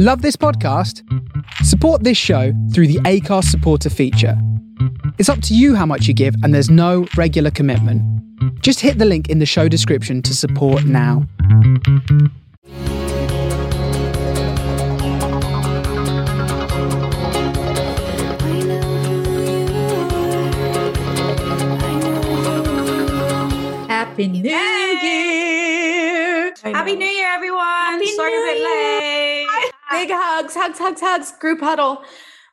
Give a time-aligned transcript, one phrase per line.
[0.00, 1.02] Love this podcast?
[1.64, 4.40] Support this show through the Anchor supporter feature.
[5.18, 8.00] It's up to you how much you give, and there's no regular commitment.
[8.62, 11.26] Just hit the link in the show description to support now.
[23.88, 24.54] Happy New Year!
[26.62, 27.64] Happy New Year, everyone.
[27.64, 29.37] Happy Sorry New a bit late.
[29.90, 31.32] Big hugs, hugs, hugs, hugs.
[31.40, 32.04] Group huddle.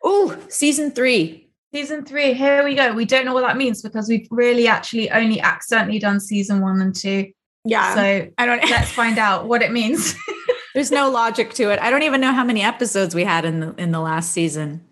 [0.03, 1.49] Oh, season three.
[1.73, 2.93] Season three, here we go.
[2.93, 6.79] We don't know what that means because we've really actually only accidentally done season one
[6.81, 7.31] and two.
[7.65, 7.93] Yeah.
[7.95, 8.63] So I don't.
[8.69, 10.15] let's find out what it means.
[10.73, 11.79] There's no logic to it.
[11.79, 14.85] I don't even know how many episodes we had in the in the last season.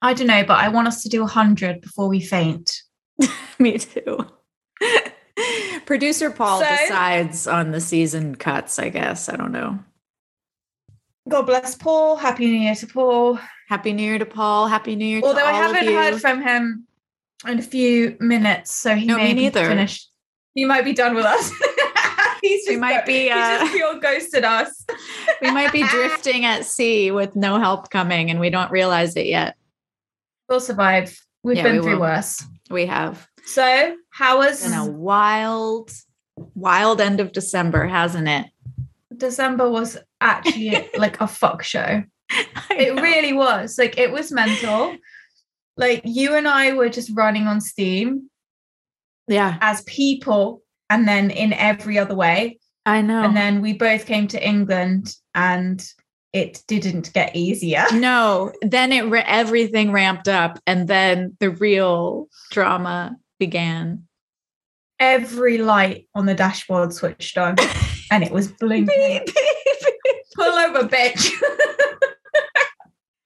[0.00, 2.82] I don't know, but I want us to do 100 before we faint.
[3.58, 4.18] Me too.
[5.86, 8.78] Producer Paul So- decides on the season cuts.
[8.78, 9.80] I guess I don't know.
[11.28, 12.16] God bless Paul.
[12.16, 13.38] Happy New Year to Paul.
[13.68, 14.66] Happy New Year to Paul.
[14.66, 15.20] Happy New Year.
[15.22, 16.86] Although I haven't heard from him
[17.46, 19.66] in a few minutes, so he No, may be neither.
[19.66, 20.10] finished.
[20.54, 21.52] He might be done with us.
[22.42, 24.84] he's We might be, he's uh, just pure ghosted us.
[25.42, 29.26] we might be drifting at sea with no help coming, and we don't realize it
[29.26, 29.56] yet.
[30.48, 31.18] We'll survive.
[31.42, 32.00] We've Yeah, been we through will.
[32.00, 32.42] worse.
[32.70, 33.28] We have.
[33.44, 35.90] So, how was been a wild,
[36.54, 38.46] wild end of December, hasn't it?
[39.16, 39.70] December?
[39.70, 42.02] Was actually like a fuck show.
[42.70, 43.78] It really was.
[43.78, 44.96] Like it was mental.
[45.76, 48.28] Like you and I were just running on steam
[49.28, 52.58] yeah, as people, and then in every other way.
[52.86, 53.22] I know.
[53.22, 55.86] And then we both came to England, and
[56.32, 57.84] it didn't get easier.
[57.92, 64.04] no, then it ra- everything ramped up, and then the real drama began.
[64.98, 67.56] Every light on the dashboard switched on,
[68.10, 69.26] and it was blinking.
[70.38, 71.32] Pull over, bitch.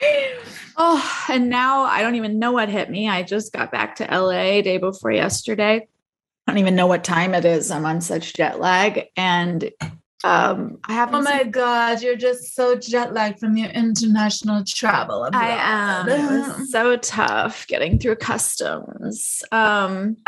[0.79, 3.07] oh, and now I don't even know what hit me.
[3.09, 5.87] I just got back to LA day before yesterday.
[6.47, 7.71] I don't even know what time it is.
[7.71, 9.71] I'm on such jet lag, and
[10.25, 11.17] um, I haven't.
[11.17, 15.28] Oh my seen- god, you're just so jet lagged from your international travel.
[15.34, 16.09] I am.
[16.09, 19.43] It was so tough getting through customs.
[19.53, 20.17] Um,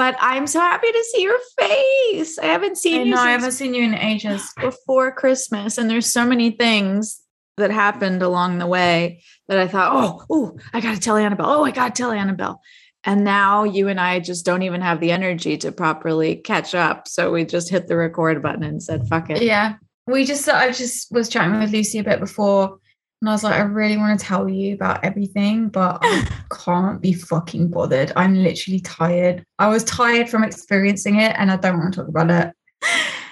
[0.00, 2.38] but I'm so happy to see your face.
[2.38, 4.50] I haven't I seen you know, I haven't seen you in ages.
[4.58, 7.20] before Christmas, and there's so many things
[7.58, 11.50] that happened along the way that I thought, oh, oh, I gotta tell Annabelle.
[11.50, 12.62] Oh, I gotta tell Annabelle.
[13.04, 17.06] And now you and I just don't even have the energy to properly catch up.
[17.06, 19.42] So we just hit the record button and said, fuck it.
[19.42, 19.74] Yeah.
[20.06, 22.78] We just I just was chatting with Lucy a bit before
[23.20, 27.00] and I was like, I really want to tell you about everything, but I can't
[27.00, 28.12] be fucking bothered.
[28.16, 29.44] I'm literally tired.
[29.58, 32.54] I was tired from experiencing it and I don't want to talk about it.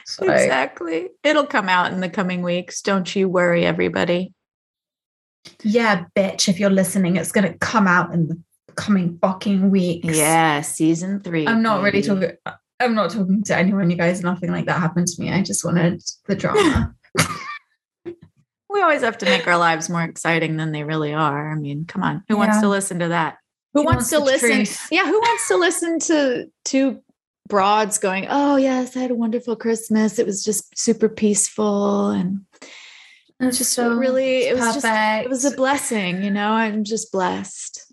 [0.04, 1.09] So Exactly.
[1.22, 2.82] It'll come out in the coming weeks.
[2.82, 4.32] Don't you worry, everybody.
[5.62, 8.43] yeah, bitch, if you're listening, it's gonna come out in the
[8.75, 10.16] coming fucking weeks.
[10.16, 11.47] Yeah, season three.
[11.47, 12.32] I'm not really talking
[12.81, 14.22] I'm not talking to anyone, you guys.
[14.22, 15.32] Nothing like that happened to me.
[15.32, 16.94] I just wanted the drama.
[18.78, 21.50] We always have to make our lives more exciting than they really are.
[21.50, 22.22] I mean, come on.
[22.28, 23.38] Who wants to listen to that?
[23.74, 24.50] Who Who wants, wants to listen?
[24.50, 24.86] truth?
[24.92, 27.02] Yeah, who wants to listen to two
[27.48, 30.20] broads going, "Oh, yes, I had a wonderful Christmas.
[30.20, 32.42] It was just super peaceful and
[33.40, 36.52] It's just so really it was just it was a blessing, you know?
[36.52, 37.92] I'm just blessed."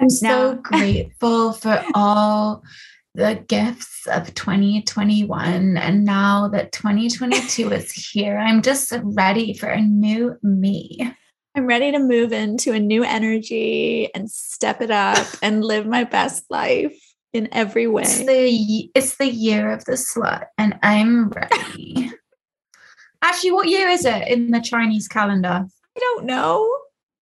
[0.00, 2.64] I'm so grateful for all
[3.14, 5.76] the gifts of 2021.
[5.76, 11.14] And now that 2022 is here, I'm just ready for a new me.
[11.54, 16.04] I'm ready to move into a new energy and step it up and live my
[16.04, 16.98] best life
[17.32, 18.02] in every way.
[18.02, 22.12] It's the it's the year of the slut, and I'm ready.
[23.22, 25.66] Actually, what year is it in the Chinese calendar?
[25.96, 26.68] I don't know.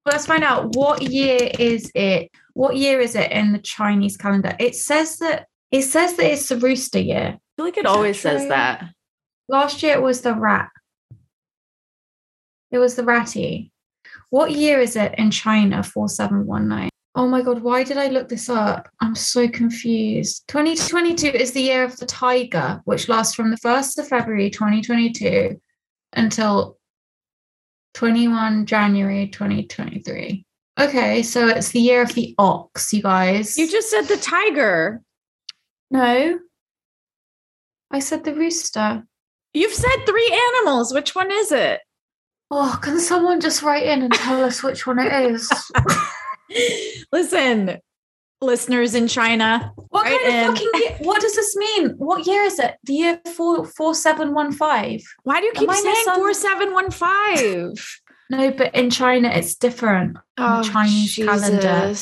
[0.05, 2.31] Let's find out what year is it.
[2.53, 4.55] What year is it in the Chinese calendar?
[4.59, 7.37] It says that it says that it's the rooster year.
[7.37, 8.85] I feel like it Is always says that.
[9.47, 10.69] Last year it was the rat.
[12.71, 13.71] It was the ratty.
[14.29, 15.81] What year is it in China?
[15.83, 16.89] 4719.
[17.15, 18.87] Oh my God, why did I look this up?
[19.01, 20.43] I'm so confused.
[20.47, 25.59] 2022 is the year of the tiger, which lasts from the 1st of February 2022
[26.13, 26.77] until
[27.95, 30.45] 21 January 2023.
[30.79, 33.57] Okay, so it's the year of the ox, you guys.
[33.57, 35.01] You just said the tiger.
[35.91, 36.39] No.
[37.91, 39.03] I said the rooster.
[39.53, 40.93] You've said three animals.
[40.93, 41.79] Which one is it?
[42.51, 45.51] Oh, can someone just write in and tell us which one it is?
[47.11, 47.77] Listen,
[48.41, 49.71] listeners in China.
[49.89, 50.49] What Right kind in.
[50.49, 51.89] of fucking year, what does this mean?
[51.97, 52.75] What year is it?
[52.83, 55.01] The year four four seven one five.
[55.23, 57.73] Why do you keep saying four seven one five?
[58.31, 60.15] No, but in China it's different.
[60.37, 61.95] Oh, Chinese calendar.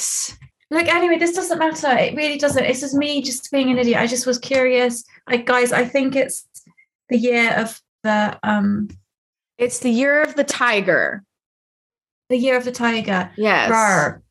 [0.70, 1.98] Look, anyway, this doesn't matter.
[1.98, 2.64] It really doesn't.
[2.66, 4.00] It's just me just being an idiot.
[4.00, 5.04] I just was curious.
[5.30, 6.46] Like, guys, I think it's
[7.10, 8.90] the year of the um
[9.58, 11.24] It's the year of the tiger.
[12.30, 13.32] the year of the tiger.
[13.38, 13.72] Yes.
[13.72, 14.22] Rawr.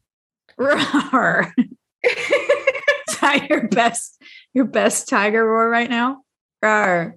[0.59, 1.55] Roar.
[2.05, 4.21] Is that your best
[4.53, 6.23] your best tiger roar right now?
[6.63, 7.17] Roar.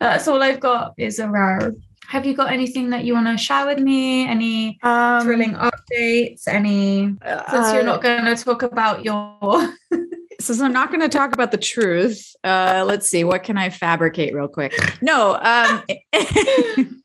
[0.00, 1.72] That's all I've got is a rar.
[2.14, 4.24] Have you got anything that you want to share with me?
[4.24, 6.46] Any Um, thrilling updates?
[6.46, 7.16] Any
[7.50, 9.74] since you're not going to talk about your
[10.40, 13.68] since I'm not going to talk about the truth, uh, let's see, what can I
[13.68, 14.72] fabricate real quick?
[15.02, 15.82] No, um,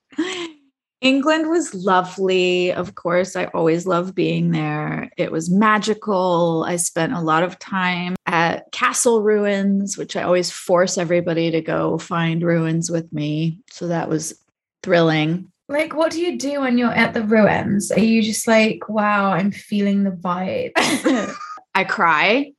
[1.01, 2.71] England was lovely.
[2.71, 5.09] Of course, I always love being there.
[5.17, 6.65] It was magical.
[6.67, 11.61] I spent a lot of time at castle ruins, which I always force everybody to
[11.61, 13.57] go find ruins with me.
[13.71, 14.35] So that was
[14.83, 15.51] thrilling.
[15.67, 17.91] like what do you do when you're at the ruins?
[17.91, 20.71] Are you just like, wow, I'm feeling the vibe?
[21.75, 22.53] I cry.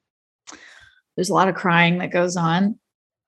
[1.17, 2.79] There's a lot of crying that goes on.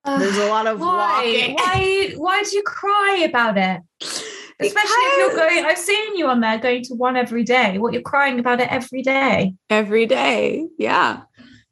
[0.04, 1.24] There's a lot of why?
[1.24, 1.54] walking.
[1.54, 3.80] Why why do you cry about it?
[4.60, 7.78] Especially if you're going, I've seen you on there going to one every day.
[7.78, 9.54] What you're crying about it every day.
[9.70, 10.68] every day.
[10.78, 11.22] Yeah.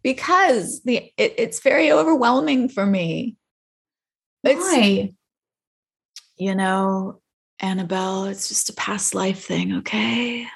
[0.03, 3.37] Because the it, it's very overwhelming for me.
[4.43, 5.13] It's Why?
[6.41, 7.21] You know,
[7.61, 10.47] Annabelle, it's just a past life thing, okay?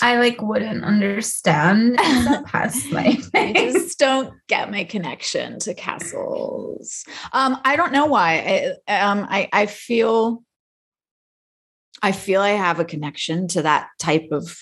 [0.00, 1.96] I like wouldn't understand.
[2.46, 3.28] Past life.
[3.34, 7.04] I just don't get my connection to castles.
[7.32, 8.76] Um, I don't know why.
[8.88, 10.42] I um I I feel
[12.02, 14.58] I feel I have a connection to that type of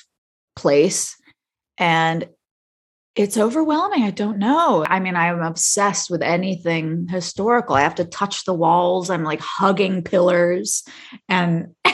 [0.55, 1.17] place.
[1.79, 2.29] And
[3.15, 4.05] it's overwhelming.
[4.05, 4.85] I don't know.
[4.89, 7.75] I mean, I'm obsessed with anything historical.
[7.77, 9.11] I have to touch the walls.
[9.11, 10.83] I'm like hugging pillars.
[11.29, 11.75] And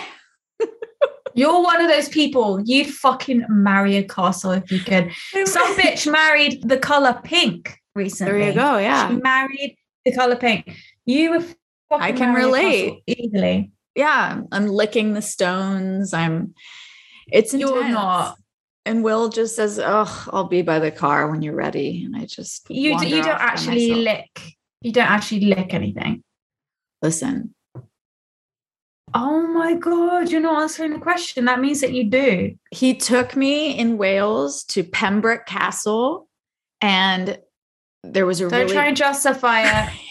[1.35, 2.61] You're one of those people.
[2.65, 5.12] You'd fucking marry a castle if you could.
[5.44, 8.32] Some bitch married the color pink recently.
[8.41, 8.79] there you go.
[8.79, 9.09] Yeah.
[9.09, 10.75] She married the color pink.
[11.06, 11.41] You were.
[11.41, 11.56] fucking
[11.91, 13.03] I can relate.
[13.06, 13.70] easily.
[13.94, 16.12] yeah, I'm licking the stones.
[16.12, 16.55] I'm
[17.31, 17.94] it's You're intense.
[17.94, 18.37] not.
[18.88, 22.25] And Will just says, "Oh, I'll be by the car when you're ready." And I
[22.25, 24.40] just You you don't actually lick.
[24.81, 26.23] You don't actually lick anything.
[27.02, 27.55] listen.
[29.12, 30.31] Oh my god!
[30.31, 31.44] You're not answering the question.
[31.44, 32.56] That means that you do.
[32.70, 36.26] He took me in Wales to Pembroke Castle,
[36.81, 37.38] and
[38.05, 39.62] there was a Don't really try and justify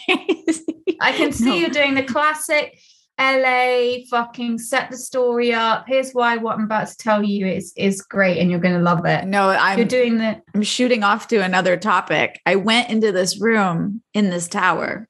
[0.07, 0.97] it.
[1.01, 1.55] I can see No.
[1.55, 2.77] you doing the classic
[3.19, 5.85] LA fucking set the story up.
[5.87, 9.05] Here's why what I'm about to tell you is is great and you're gonna love
[9.05, 9.25] it.
[9.25, 12.39] No, I'm you're doing the I'm shooting off to another topic.
[12.45, 15.07] I went into this room in this tower,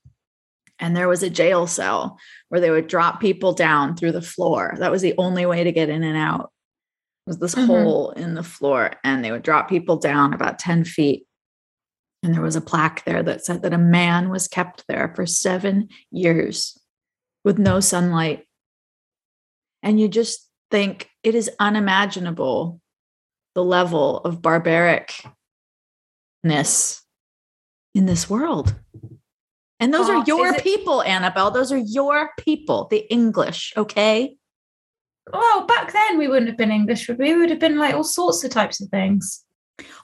[0.79, 2.17] and there was a jail cell
[2.47, 4.75] where they would drop people down through the floor.
[4.79, 6.51] That was the only way to get in and out.
[7.25, 7.65] Was this Mhm.
[7.67, 11.25] hole in the floor, and they would drop people down about 10 feet.
[12.23, 15.25] And there was a plaque there that said that a man was kept there for
[15.25, 16.77] seven years
[17.47, 18.43] with no sunlight.
[19.81, 22.81] And you just think it is unimaginable
[23.55, 25.31] the level of barbaricness
[27.95, 28.75] in this world.
[29.79, 31.51] And those Oh, are your is it- people, Annabelle.
[31.51, 34.35] Those are your people, the English, okay?
[35.31, 37.33] well, back then we wouldn't have been English, would we?
[37.33, 39.43] We would have been like all sorts of types of things.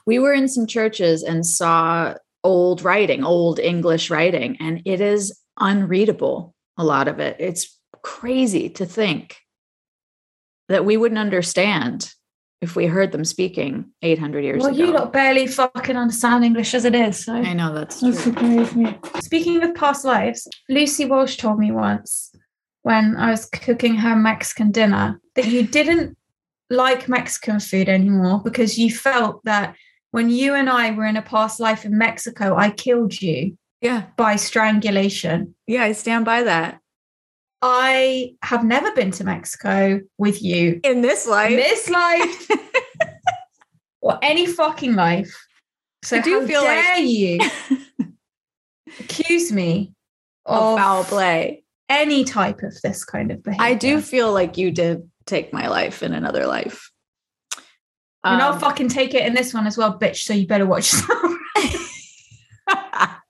[0.06, 5.38] We were in some churches and saw old writing, old English writing, and it is
[5.58, 7.36] unreadable, a lot of it.
[7.38, 9.36] It's crazy to think
[10.68, 12.12] that we wouldn't understand
[12.60, 14.78] if we heard them speaking 800 years well, ago.
[14.78, 17.24] you lot barely fucking understand English as it is.
[17.24, 18.12] So I know that's true.
[18.12, 18.98] That's me.
[19.20, 22.32] Speaking of past lives, Lucy Walsh told me once
[22.82, 26.16] when I was cooking her Mexican dinner that you didn't
[26.70, 29.76] like Mexican food anymore because you felt that
[30.10, 34.06] when you and I were in a past life in Mexico, I killed you Yeah.
[34.16, 35.54] by strangulation.
[35.66, 36.80] Yeah, I stand by that.
[37.62, 42.48] I have never been to Mexico with you In this life, in this life
[44.02, 45.34] or any fucking life.
[46.02, 47.38] So I do how feel like- dare you
[49.00, 49.92] accuse me
[50.46, 51.62] of of foul play.
[51.88, 53.64] any type of this kind of behavior.
[53.64, 56.90] I do feel like you did take my life in another life.
[58.24, 60.24] And I'll Um, fucking take it in this one as well, bitch.
[60.24, 61.32] So you better watch yourself.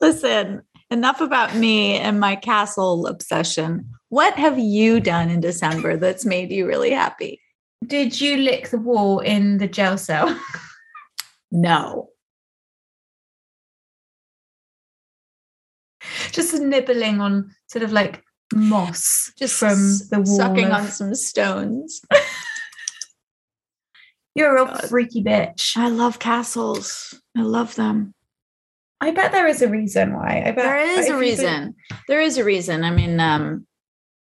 [0.00, 3.88] Listen, enough about me and my castle obsession.
[4.08, 7.40] What have you done in December that's made you really happy?
[7.86, 10.38] Did you lick the wall in the jail cell?
[11.50, 12.08] No.
[16.32, 18.22] Just nibbling on sort of like
[18.52, 19.76] moss Just from
[20.10, 20.36] the wall.
[20.36, 22.00] sucking of- on some stones.
[24.34, 24.88] You're a God.
[24.88, 25.76] freaky bitch.
[25.76, 27.14] I love castles.
[27.36, 28.14] I love them.
[29.00, 30.42] I bet there is a reason why.
[30.46, 31.74] I bet There is a reason.
[32.08, 32.84] There is a reason.
[32.84, 33.66] I mean, um,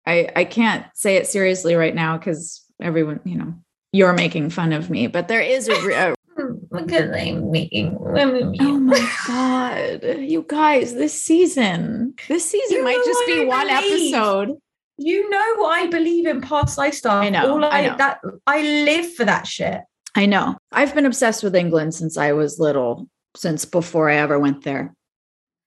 [0.06, 3.54] I I can't say it seriously right now because everyone, you know,
[3.92, 5.06] you're making fun of me.
[5.06, 6.14] But there is a, a
[6.70, 8.54] Because I'm making women.
[8.60, 10.94] Oh my god, you guys!
[10.94, 14.14] This season, this season You might just be I one believe.
[14.14, 14.56] episode.
[14.98, 17.22] You know I believe in past lifestyle.
[17.22, 17.96] I know, All I I, know.
[17.96, 19.80] that I live for that shit.
[20.14, 20.56] I know.
[20.72, 24.94] I've been obsessed with England since I was little, since before I ever went there.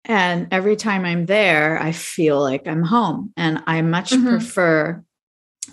[0.05, 3.33] And every time I'm there, I feel like I'm home.
[3.37, 4.29] And I much Mhm.
[4.29, 5.03] prefer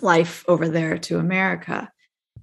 [0.01, 1.91] life over there to America.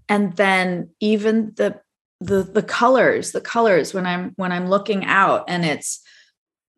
[0.09, 1.81] And then even the
[2.21, 6.01] the the colors, the colors when I'm when I'm looking out and it's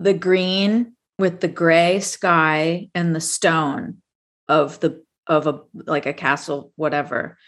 [0.00, 4.02] the green with the gray sky and the stone
[4.48, 7.38] of the of a like a castle, whatever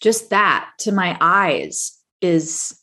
[0.00, 2.78] just that to my eyes is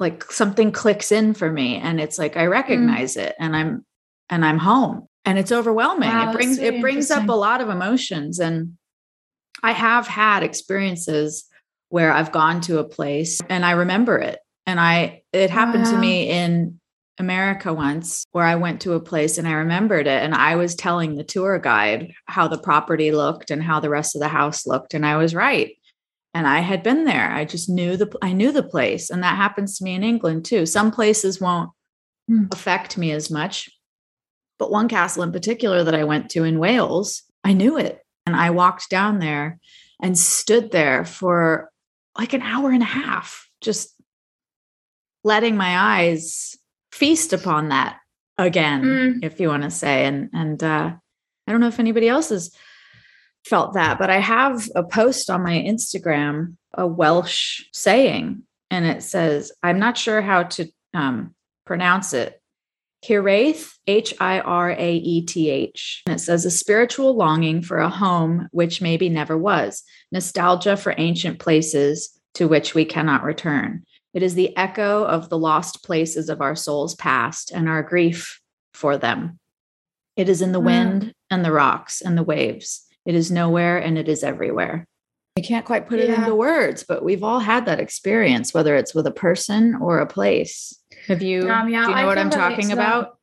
[0.00, 2.50] like something clicks in for me and it's like i Mm.
[2.50, 3.84] recognize it and i'm
[4.28, 7.68] and i'm home and it's overwhelming Wow, it brings it brings up a lot of
[7.68, 8.76] emotions and
[9.62, 11.44] i have had experiences
[11.90, 15.96] where i've gone to a place and i remember it and i it happened to
[15.96, 16.80] me in
[17.18, 20.22] America once where I went to a place and I remembered it.
[20.22, 24.16] And I was telling the tour guide how the property looked and how the rest
[24.16, 24.94] of the house looked.
[24.94, 25.76] And I was right.
[26.34, 27.30] And I had been there.
[27.32, 29.10] I just knew the I knew the place.
[29.10, 30.64] And that happens to me in England too.
[30.66, 31.70] Some places won't
[32.28, 32.44] Hmm.
[32.52, 33.68] affect me as much.
[34.58, 38.00] But one castle in particular that I went to in Wales, I knew it.
[38.26, 39.58] And I walked down there
[40.00, 41.70] and stood there for
[42.16, 43.94] like an hour and a half, just
[45.24, 46.56] letting my eyes
[46.92, 47.98] feast upon that
[48.38, 49.24] again, Mm.
[49.24, 50.04] if you want to say.
[50.06, 50.92] And and uh,
[51.46, 52.54] I don't know if anybody else has
[53.44, 59.02] felt that, but I have a post on my Instagram, a Welsh saying, and it
[59.02, 62.40] says, I'm not sure how to um, pronounce it.
[63.04, 66.02] Hiraeth, H I R A E T H.
[66.06, 69.82] And it says a spiritual longing for a home which maybe never was,
[70.12, 73.84] nostalgia for ancient places to which we cannot return.
[74.12, 78.40] It is the echo of the lost places of our souls past and our grief
[78.74, 79.38] for them.
[80.16, 80.64] It is in the Mm.
[80.64, 82.86] wind and the rocks and the waves.
[83.06, 84.86] It is nowhere and it is everywhere.
[85.38, 86.20] I can't quite put it Yeah.
[86.20, 90.06] into words, but we've all had that experience, whether it's with a person or a
[90.06, 90.74] place.
[91.06, 91.48] Have you?
[91.48, 92.98] Um, yeah, do you know I what I'm talking to that.
[92.98, 93.16] about?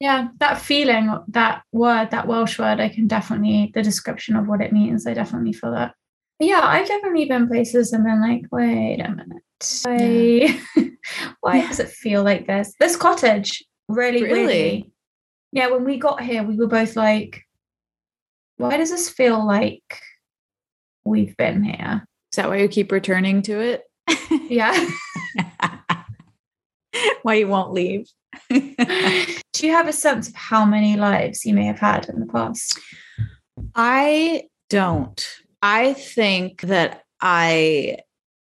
[0.00, 4.60] Yeah, that feeling, that word, that Welsh word, I can definitely, the description of what
[4.60, 5.94] it means, I definitely feel that.
[6.38, 9.42] But yeah, I've definitely been places and been like, wait a minute.
[9.84, 10.60] Why,
[11.40, 11.68] why Yeah.
[11.68, 12.72] does it feel like this?
[12.78, 14.34] This cottage, really, Really?
[14.42, 14.92] really.
[15.50, 17.42] Yeah, when we got here, we were both like,
[18.58, 20.00] why does this feel like
[21.04, 22.04] we've been here?
[22.32, 23.84] Is that why you keep returning to it?
[24.50, 24.88] Yeah.
[27.22, 28.06] why you won't leave?
[28.50, 32.26] Do you have a sense of how many lives you may have had in the
[32.26, 32.78] past?
[33.74, 35.26] I don't.
[35.62, 37.98] I think that I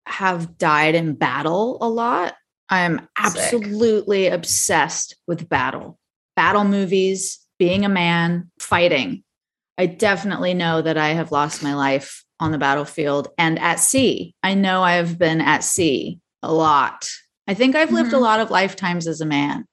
[0.05, 2.35] have died in battle a lot.
[2.69, 3.07] I'm Sick.
[3.17, 5.99] absolutely obsessed with battle,
[6.35, 9.23] battle movies, being a man, fighting.
[9.77, 14.33] I definitely know that I have lost my life on the battlefield and at sea.
[14.43, 17.09] I know I have been at sea a lot.
[17.47, 18.21] I think I've lived a Mhm.
[18.21, 19.65] lot of lifetimes as a man.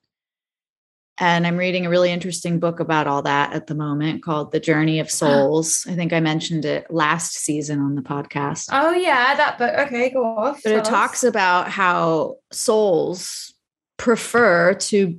[1.18, 4.59] And I'm reading a really interesting book about all that at the moment called The
[4.59, 5.87] Journey of Souls.
[5.88, 8.68] I think I mentioned it last season on the podcast.
[8.73, 9.73] Oh yeah, that book.
[9.87, 10.61] Okay, go off.
[10.64, 13.54] But it talks about how souls
[13.99, 15.18] prefer to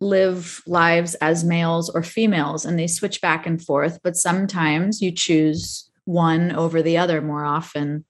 [0.00, 5.10] live lives as males or females and they switch back and forth, but sometimes you
[5.10, 8.04] choose one over the other more often.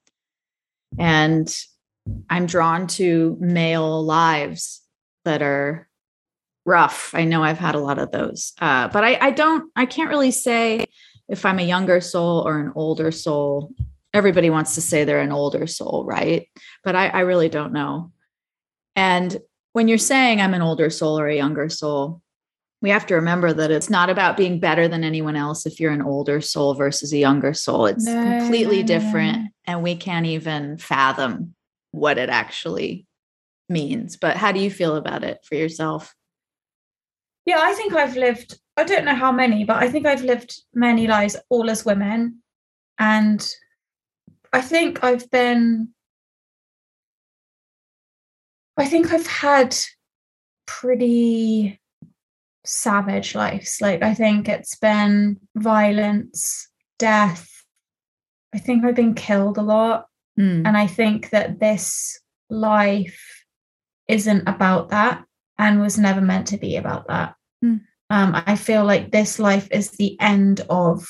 [0.98, 1.52] And
[2.28, 4.82] I'm drawn to male lives
[5.24, 5.88] that are
[6.64, 7.14] rough.
[7.14, 8.52] I know I've had a lot of those.
[8.60, 10.84] Uh, but I, I don't, I can't really say
[11.28, 13.72] if I'm a younger soul or an older soul.
[14.14, 16.48] Everybody wants to say they're an older soul, right?
[16.84, 18.12] But I, I really don't know.
[18.96, 19.36] And
[19.78, 22.20] when you're saying I'm an older soul or a younger soul,
[22.82, 25.92] we have to remember that it's not about being better than anyone else if you're
[25.92, 27.86] an older soul versus a younger soul.
[27.86, 29.38] It's No, completely no, different.
[29.38, 29.46] no.
[29.68, 31.54] And we can't even fathom
[31.92, 33.06] what it actually
[33.68, 34.16] means.
[34.16, 36.12] But how do you feel about it for yourself?
[37.46, 40.60] Yeah, I think I've lived, I don't know how many, but I think I've lived
[40.74, 42.42] many lives, all as women.
[42.98, 43.48] And
[44.52, 45.90] I think I've been,
[48.78, 49.76] I think I've had
[50.66, 51.80] pretty
[52.64, 53.78] savage lives.
[53.80, 56.68] Like, I think it's been violence,
[56.98, 57.48] death.
[58.54, 60.06] I think I've been killed a lot.
[60.38, 60.66] Mm.
[60.66, 63.44] And I think that this life
[64.06, 65.24] isn't about that
[65.58, 67.34] and was never meant to be about that.
[67.64, 67.80] Mm.
[68.10, 71.06] Um, I feel like this life is the end of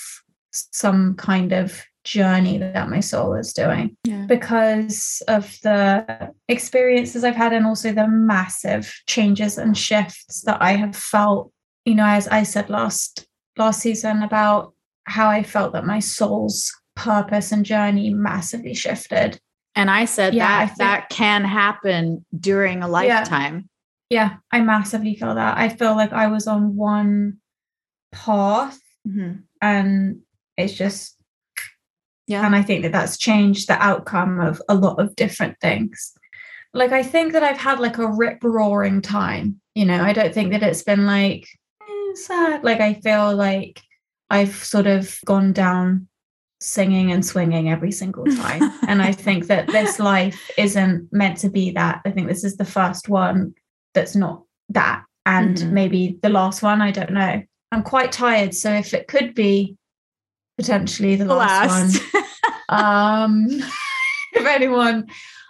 [0.51, 4.25] some kind of journey that my soul is doing Yeah.
[4.27, 10.73] because of the experiences I've had and also the massive changes and shifts that I
[10.73, 11.53] have felt,
[11.85, 13.27] you know, as I said last
[13.59, 14.73] last season about
[15.05, 19.39] how I felt that my soul's purpose and journey massively shifted.
[19.75, 23.69] And I said Yeah, I that think- that can happen during a lifetime.
[24.11, 25.59] Yeah, I massively feel that.
[25.59, 27.39] I feel like I was on one
[28.13, 29.43] path Mhm.
[29.61, 30.21] and
[30.57, 31.18] it's just
[32.29, 32.45] Yeah.
[32.47, 36.13] and i think that that's changed the outcome of a lot of different things.
[36.75, 40.03] Like i think that i've had like a rip roaring time you know?
[40.03, 41.47] I don't think that it's been like
[41.83, 42.63] eh, sad.
[42.65, 43.81] Like i feel like
[44.31, 46.09] i've sort of gone down
[46.61, 48.63] singing and swinging every single time.
[48.89, 52.01] And i think that this life isn't meant to be that.
[52.05, 53.55] I think this is the first one
[53.95, 55.05] that's not that.
[55.25, 55.71] And Mhm.
[55.71, 57.43] maybe the last one i don't know.
[57.73, 59.78] I'm quite tired so if it could be
[60.59, 62.25] potentially the last, one
[62.69, 63.47] um,
[64.33, 65.07] if anyone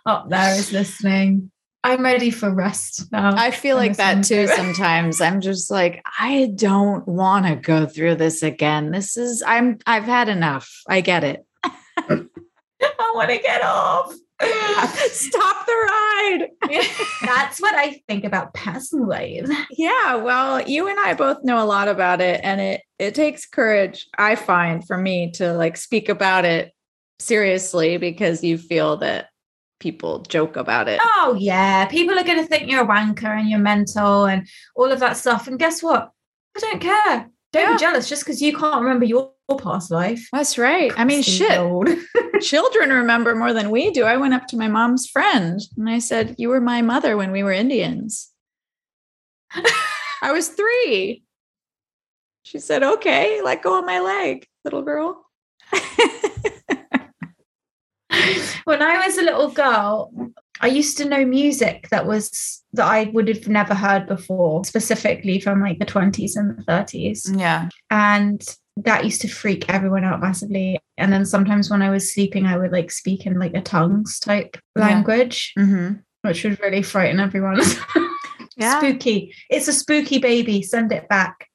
[0.06, 1.50] up there is listening,
[1.82, 3.34] I'm ready for rest now.
[3.34, 5.20] I feel like that too sometimes.
[5.20, 8.90] I'm just like, I don't want to go through this again.
[8.90, 10.70] This is I'm I've had enough.
[10.86, 11.46] I get it.
[11.64, 14.12] I want to get off.
[15.10, 16.48] Stop the ride.
[17.38, 19.50] That's what I think about passing waves.
[19.70, 23.46] Yeah, well, you and I both know a lot about it and it it takes
[23.46, 26.72] courage, I find, for me to like speak about it
[27.20, 29.28] seriously because you feel that
[29.78, 31.00] people joke about it.
[31.00, 34.90] Oh yeah, people are going to think you're a wanker and you're mental and all
[34.90, 35.46] of that stuff.
[35.46, 36.10] And guess what?
[36.56, 37.30] I don't care.
[37.52, 37.72] Don't Yeah.
[37.72, 40.28] be jealous just because you can't remember your past life.
[40.32, 40.92] That's right.
[40.96, 41.58] I mean, shit.
[42.42, 44.04] Children remember more than we do.
[44.04, 47.32] I went up to my mom's friend and I said, You were my mother when
[47.32, 48.30] we were Indians.
[50.22, 51.22] I was three.
[52.42, 55.24] She said, Okay, let go of my leg, little girl.
[58.64, 60.10] when I was a little girl,
[60.60, 65.40] I used to know music that was that I would have never heard before, specifically
[65.40, 67.38] from like the 20s and the 30s.
[67.38, 67.68] yeah.
[67.90, 68.42] And
[68.76, 70.78] that used to freak everyone out massively.
[70.96, 74.18] And then sometimes when I was sleeping, I would like speak in like a tongues
[74.20, 74.82] type Yeah.
[74.88, 75.94] language, Mm-hmm.
[76.22, 77.60] which would really frighten everyone.
[78.56, 78.78] Yeah.
[78.80, 79.32] spooky.
[79.50, 80.62] It's a spooky baby.
[80.62, 81.47] Send it back.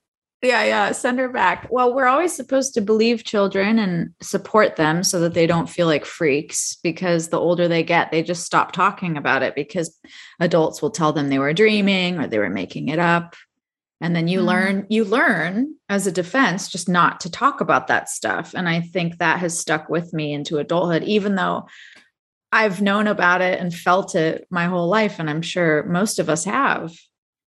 [0.44, 0.92] Yeah, yeah.
[0.92, 1.68] Send her back.
[1.72, 5.88] Well, we're always supposed to believe children and support them so that they don't feel
[5.88, 9.98] like freaks because the older they get, they just stop talking about it because
[10.42, 13.38] adults will tell them they were dreaming or they were making it up.
[14.02, 14.46] And then you Mm.
[14.46, 18.54] learn, you learn as a defense just not to talk about that stuff.
[18.54, 21.68] And I think that has stuck with me into adulthood, even though
[22.52, 25.20] I've known about it and felt it my whole life.
[25.20, 26.94] And I'm sure most of us have.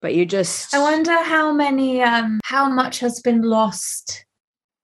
[0.01, 4.25] But you just I wonder how many, um, how much has been lost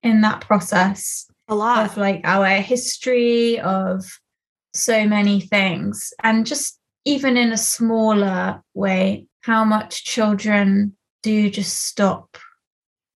[0.03, 1.27] in that process.
[1.47, 1.85] a lot.
[1.85, 4.05] of like our history of
[4.73, 11.85] so many things and just even in a smaller way how much children do just
[11.85, 12.37] stop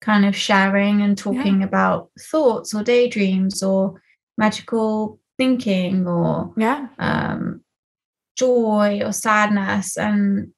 [0.00, 4.00] kind of sharing and talking about thoughts or daydreams or
[4.36, 6.88] magical thinking or yeah.
[6.98, 7.62] um,
[8.36, 10.52] joy or sadness and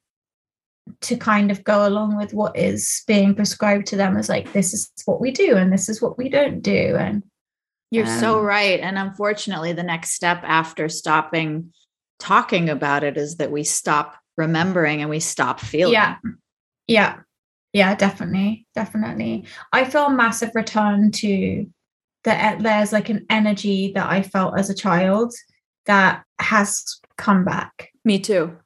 [1.01, 4.73] to kind of go along with what is being prescribed to them as like this
[4.73, 7.23] is what we do and this is what we don't do and
[7.91, 8.79] You're so Um, right.
[8.79, 11.73] And unfortunately, the next step after stopping
[12.19, 15.93] talking about it is that we stop remembering and we stop feeling.
[15.93, 16.15] Yeah.
[16.87, 17.19] Yeah.
[17.73, 18.65] Yeah, definitely.
[18.75, 19.45] Definitely.
[19.73, 21.65] I feel a massive return to
[22.23, 25.33] that there's like an energy that I felt as a child
[25.85, 27.89] that has come back.
[28.05, 28.57] Me too.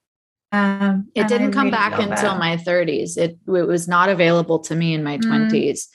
[0.55, 2.39] Um It didn't come back until it.
[2.39, 3.17] my 30s.
[3.17, 5.27] It, it was not available to me in my Mm.
[5.27, 5.87] 20s,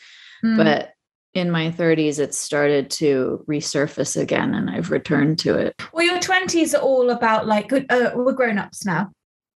[0.44, 0.56] Mm.
[0.56, 0.90] but
[1.34, 5.74] in my 30s, it started to resurface again and I've returned to it.
[5.92, 9.10] well, your 20s are all about like uh, we're grown ups now.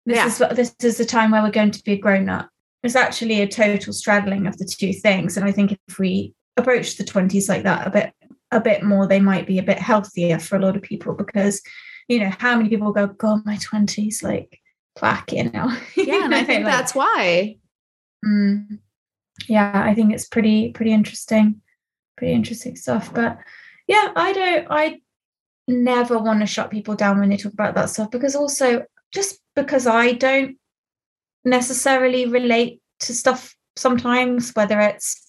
[0.06, 0.26] This Yeah.
[0.26, 2.48] is what this is the time where we're going to be a grown up.
[2.82, 5.36] It's actually a total straddling of the two things.
[5.36, 8.12] And I think if we approach the 20s like that a bit
[8.52, 11.60] a bit more, they might be a bit healthier for a lot of people because
[12.06, 14.60] you know, how many people go, God, my 20s, like
[14.96, 15.76] plaque, you know.
[15.96, 16.24] Yeah.
[16.24, 17.56] And I think Like, that's why.
[18.24, 18.78] mm,
[19.48, 21.60] yeah, I think it's pretty, pretty interesting,
[22.16, 23.12] pretty interesting stuff.
[23.12, 23.38] But
[23.86, 25.00] yeah, I don't, I
[25.68, 29.40] never want to shut people down when they talk about that stuff because also just
[29.56, 30.56] because I don't
[31.44, 35.20] necessarily relate to stuff sometimes, whether it's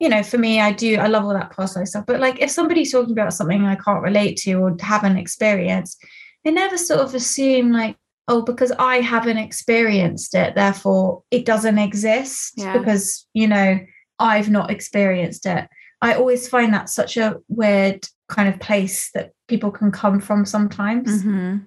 [0.00, 2.06] you know, for me, I do, I love all that past life stuff.
[2.06, 6.00] But like if somebody's talking about something I can't relate to or haven't experienced,
[6.46, 7.96] I never sort of assume like,
[8.28, 12.76] oh, because I haven't experienced it, therefore it doesn't exist Yeah.
[12.78, 13.80] because, you know,
[14.18, 15.66] I've not experienced it.
[16.02, 20.44] I always find that such a weird kind of place that people can come from
[20.44, 21.24] sometimes.
[21.24, 21.66] Mhm.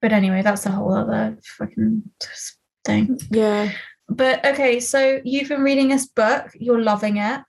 [0.00, 2.02] But anyway, that's a whole other fucking
[2.84, 3.20] thing.
[3.30, 3.70] Yeah.
[4.08, 7.40] But okay, so you've been reading this book, you're loving it.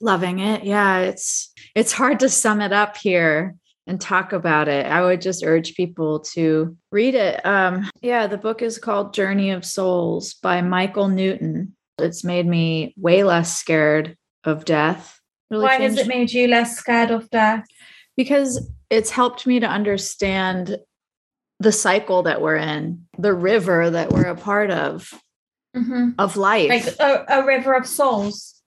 [0.00, 0.64] Loving it.
[0.64, 0.98] Yeah.
[0.98, 3.54] It's it's hard to sum it up here
[3.90, 4.86] and talk about it.
[4.86, 7.44] I would just urge people to read it.
[7.44, 11.74] Um, yeah, the book is called Journey of Souls by Michael Newton.
[11.98, 15.18] It's made me way less scared of death.
[15.50, 17.64] Really Why has it made you less scared of death?
[18.16, 20.76] because it's helped me to understand
[21.58, 25.12] the cycle that we're in, the river that we're a part of
[25.76, 26.10] Mm-hmm.
[26.18, 26.68] of life.
[26.68, 28.60] Like a, a river of souls.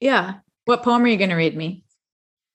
[0.00, 0.34] yeah.
[0.64, 1.84] What poem are you going to read me?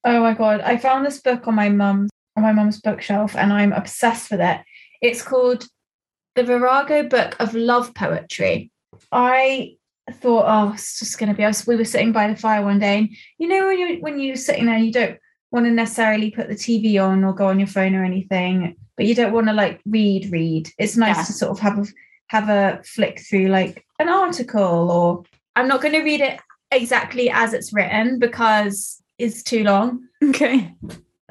[0.03, 0.61] Oh my god!
[0.61, 4.41] I found this book on my mum's on my mum's bookshelf, and I'm obsessed with
[4.41, 4.61] it.
[5.01, 5.65] It's called
[6.35, 8.71] the Virago Book of Love Poetry.
[9.11, 9.75] I
[10.11, 11.67] thought, oh, it's just going to be us.
[11.67, 14.35] We were sitting by the fire one day, and you know when you when you're
[14.35, 15.19] sitting there, you don't
[15.51, 19.05] want to necessarily put the TV on or go on your phone or anything, but
[19.05, 20.31] you don't want to like read.
[20.31, 20.69] Read.
[20.77, 21.23] It's nice Yeah.
[21.23, 21.85] to sort of have a
[22.27, 25.23] have a flick through like an article, or
[25.55, 26.39] I'm not going to read it
[26.71, 30.07] exactly as it's written because it's too long.
[30.23, 30.73] Okay.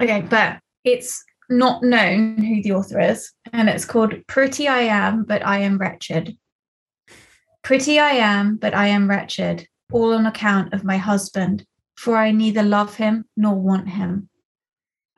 [0.01, 5.25] Okay, but it's not known who the author is, and it's called Pretty I Am,
[5.25, 6.37] But I Am Wretched.
[7.63, 12.31] Pretty I am, but I am wretched, all on account of my husband, for I
[12.31, 14.29] neither love him nor want him.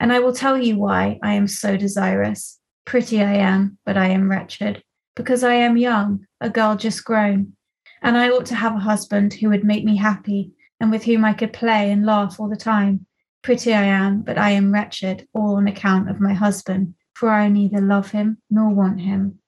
[0.01, 2.59] And I will tell you why I am so desirous.
[2.85, 4.83] Pretty I am, but I am wretched,
[5.15, 7.53] because I am young, a girl just grown,
[8.03, 11.25] and I ought to have a husband who would make me happy and with whom
[11.25, 13.07] I could play and laugh all the time.
[13.43, 17.49] Pretty I am, but I am wretched, all on account of my husband, for I
[17.49, 19.39] neither love him nor want him.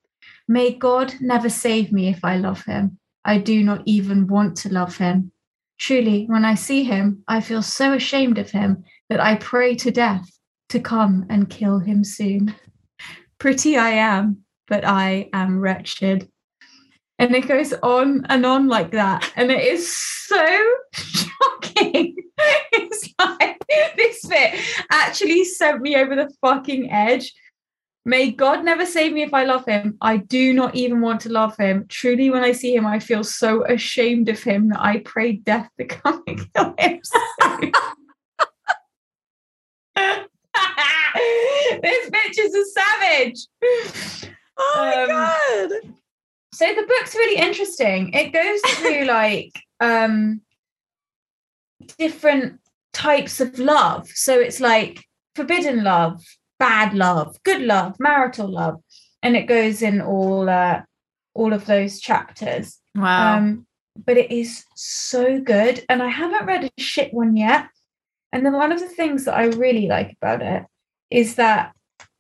[0.47, 2.99] May God never save me if I love him.
[3.25, 5.33] I do not even want to love him.
[5.77, 9.91] Truly, when I see him, I feel so ashamed of him that I pray to
[9.91, 10.31] death
[10.69, 12.55] to come and kill him soon.
[13.39, 16.31] Pretty I am, but I am wretched.
[17.19, 19.31] And it goes on and on like that.
[19.37, 22.17] And it is so shocking.
[22.73, 23.65] It's like
[23.97, 27.33] this bit actually sent me over the fucking edge.
[28.05, 29.97] May God never save me if I love him.
[30.01, 31.87] I do not even want to love him.
[31.89, 35.71] Truly, when I see him, I feel so ashamed of him that I pray death
[35.79, 37.01] to come and kill him.
[41.81, 43.47] this bitch is a savage.
[44.59, 45.71] Oh my Um, God.
[46.55, 48.13] So the book's really interesting.
[48.13, 50.41] It goes through like um
[51.99, 52.61] different
[52.93, 54.09] types of love.
[54.09, 56.23] So it's like forbidden love,
[56.59, 58.81] bad love, good love, marital love,
[59.23, 60.83] and it goes in all uh
[61.35, 62.81] all of those chapters.
[62.95, 63.39] Wow.
[63.39, 63.67] Um
[64.07, 67.69] but it is so good and I haven't read a shit one yet.
[68.33, 70.65] And then one of the things that I really like about it
[71.11, 71.73] is that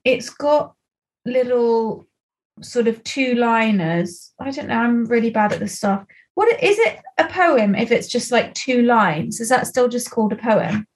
[0.04, 0.74] it's got
[1.24, 2.06] little
[2.62, 4.32] sort of two liners.
[4.40, 6.04] I don't know, I'm really bad at this stuff.
[6.34, 9.40] What is it a poem if it's just like two lines?
[9.40, 10.86] Is that still just called a poem?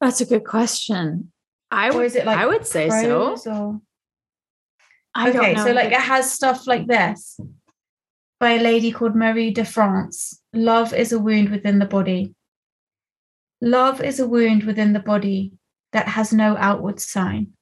[0.00, 1.32] That's a good question.
[1.70, 3.36] I Or would, is it like I would say so.
[3.46, 3.80] or
[5.14, 5.64] I don't okay, know.
[5.64, 7.38] so like it has stuff like this
[8.40, 10.40] by a lady called Marie de France.
[10.52, 12.34] Love is a wound within the body.
[13.60, 15.52] Love is a wound within the body
[15.92, 17.52] that has no outward sign.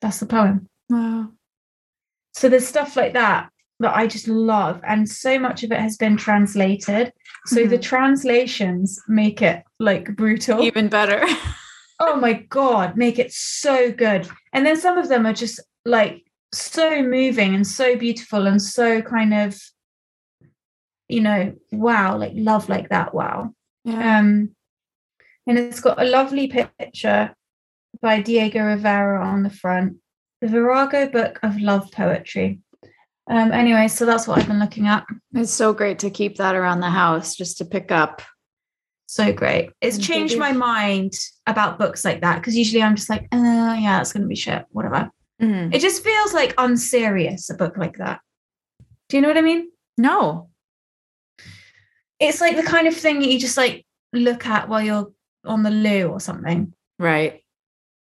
[0.00, 0.68] That's the poem.
[0.92, 1.28] Wow.
[2.34, 3.50] So there's stuff like that
[3.80, 7.12] that I just love, and so much of it has been translated.
[7.46, 7.82] So the Mhm.
[7.82, 10.62] translations make it like brutal.
[10.62, 11.24] Even better.
[12.04, 16.24] oh my god make it so good and then some of them are just like
[16.52, 19.56] so moving and so beautiful and so kind of
[21.08, 24.18] you know wow like love like that wow yeah.
[24.18, 24.50] um
[25.46, 27.34] and it's got a lovely picture
[28.00, 29.96] by diego rivera on the front
[30.42, 32.58] the virago book of love poetry
[33.30, 36.54] um anyway so that's what i've been looking at It's so great to keep that
[36.54, 38.20] around the house just to pick up.
[39.06, 41.12] so great it's And changed my mind
[41.46, 44.66] about books like that because usually i'm just like uh yeah it's gonna be shit
[44.70, 45.74] whatever Mhm.
[45.74, 48.20] It just feels like unserious, a book like that.
[49.08, 49.70] Do you know what I mean?
[49.98, 50.50] No.
[52.20, 55.10] It's like the kind of thing that you just like look at while you're
[55.44, 56.72] on the loo or something.
[57.00, 57.41] Right.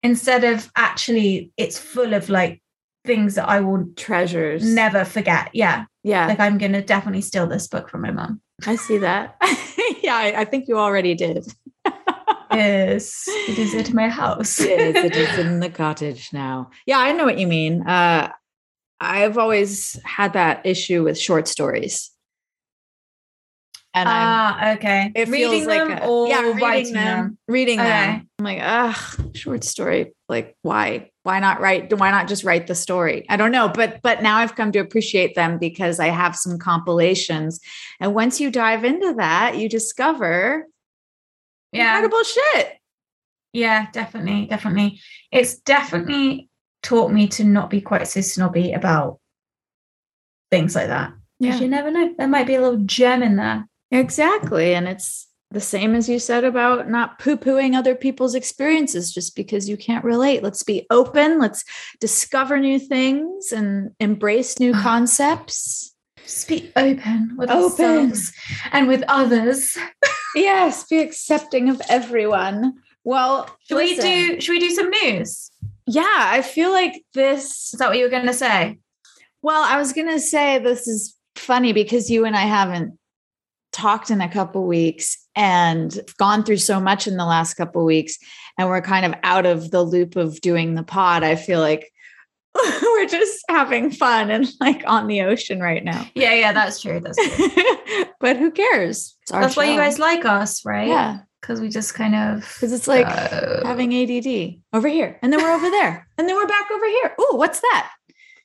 [0.04, 2.62] Instead of actually, it's full of like
[3.04, 4.62] things that I will Treasures.
[4.64, 5.50] never forget.
[5.52, 5.86] Yeah.
[6.04, 6.26] Yeah.
[6.28, 8.40] Like I'm gonna definitely steal this book from my mom.
[8.66, 9.36] I see that.
[10.02, 11.46] yeah, I, I think you already did.
[12.52, 14.60] Yes, it is at my house.
[14.60, 16.70] yes, it is in the cottage now.
[16.86, 17.82] Yeah, I know what you mean.
[17.82, 18.30] Uh,
[19.00, 22.12] I've always had that issue with short stories.
[23.96, 25.12] And I'm, Ah, okay.
[25.14, 27.38] it reading feels them like a, or yeah, reading writing them, them.
[27.46, 27.88] reading Okay.
[27.88, 28.28] them.
[28.40, 30.12] I'm like, ugh, short story.
[30.28, 31.10] Like, why?
[31.22, 31.96] Why not write?
[31.96, 33.24] Why not just write the story?
[33.28, 36.58] I don't know, but but now I've come to appreciate them because I have some
[36.58, 37.60] compilations,
[38.00, 40.66] and once you dive into that, you discover
[41.72, 42.78] Yeah, incredible shit.
[43.52, 45.00] yeah, definitely, definitely.
[45.30, 46.50] It's definitely
[46.82, 49.20] taught me to not be quite so snobby about
[50.50, 51.12] things like that.
[51.40, 53.66] Because you never know, there might be a little gem in there.
[53.94, 54.74] Exactly.
[54.74, 59.36] And it's the same as you said about not poo pooing other people's experiences just
[59.36, 60.42] because you can't relate.
[60.42, 61.38] Let's be open.
[61.38, 61.64] Let's
[62.00, 64.82] discover new things and embrace new ah.
[64.82, 65.94] concepts.
[66.24, 67.84] Just be open with Open.
[67.84, 68.32] ourselves
[68.72, 69.76] and with others.
[70.36, 72.74] Yes, be accepting of everyone.
[73.04, 74.40] Well, Should we do?
[74.40, 75.52] Should we do some news?
[75.86, 77.72] Yeah, I feel like this.
[77.72, 78.80] Is that what you were going to say?
[79.42, 82.98] Well, I was going to say this is funny because you and I haven't
[83.74, 88.16] talked in a couple weeks and gone through so much in the last couple weeks
[88.56, 91.24] and we're kind of out of the loop of doing the pod.
[91.24, 91.90] I feel like
[92.54, 96.06] we're just having fun and like on the ocean right now.
[96.14, 97.00] Yeah, yeah, that's true.
[97.00, 98.04] That's true.
[98.20, 99.16] but who cares?
[99.28, 100.86] That's why you guys like us, right?
[100.86, 103.62] Yeah, because we just kind of because it's like go.
[103.64, 107.14] having ADD over here and then we're over there and then we're back over here.
[107.18, 107.90] Oh, what's that?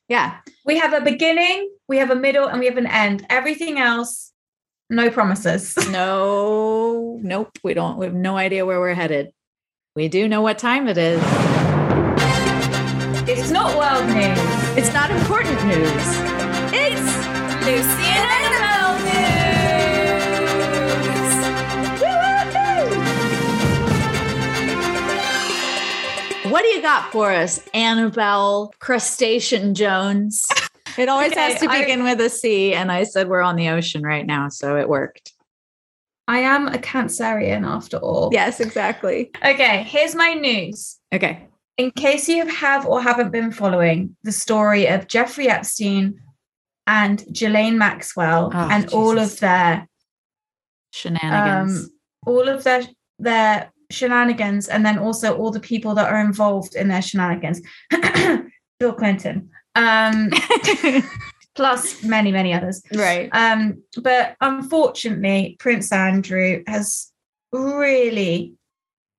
[0.07, 0.37] Yeah.
[0.65, 3.25] we have a beginning, we have a middle, and we have an end.
[3.29, 4.28] Everything else,
[4.89, 5.75] no promises.
[5.89, 7.51] No, nope.
[7.63, 7.97] We don't.
[7.97, 9.31] We have no idea where we're headed.
[9.95, 11.21] We do know what time it is.
[13.27, 14.37] it's not world news.
[14.77, 16.03] It's not important news.
[16.71, 17.17] It's
[17.65, 19.31] Lucy and Annabelle news.
[26.51, 30.47] What do you got for us, Annabelle Crustacean Jones?
[30.97, 33.55] It always Okay, has to I- begin with a C, and I said we're on
[33.55, 35.33] the ocean right now, so it worked.
[36.27, 38.29] I am a Cancerian after all.
[38.31, 39.31] Yes, exactly.
[39.43, 40.99] Okay, here's my news.
[41.13, 41.47] Okay.
[41.77, 46.19] In case you have or haven't been following the story of Jeffrey Epstein
[46.85, 49.87] and Ghislaine Maxwell Oh, and all of their
[50.93, 51.83] Shenanigans.
[51.85, 51.89] um,
[52.25, 52.83] all of their
[53.17, 57.61] their shenanigans, and then also all the people that are involved in their shenanigans.
[58.79, 60.29] Bill Clinton, um,
[61.55, 62.81] plus many many others.
[62.93, 63.29] right.
[63.33, 67.11] Um, but unfortunately, Prince Andrew has
[67.51, 68.53] really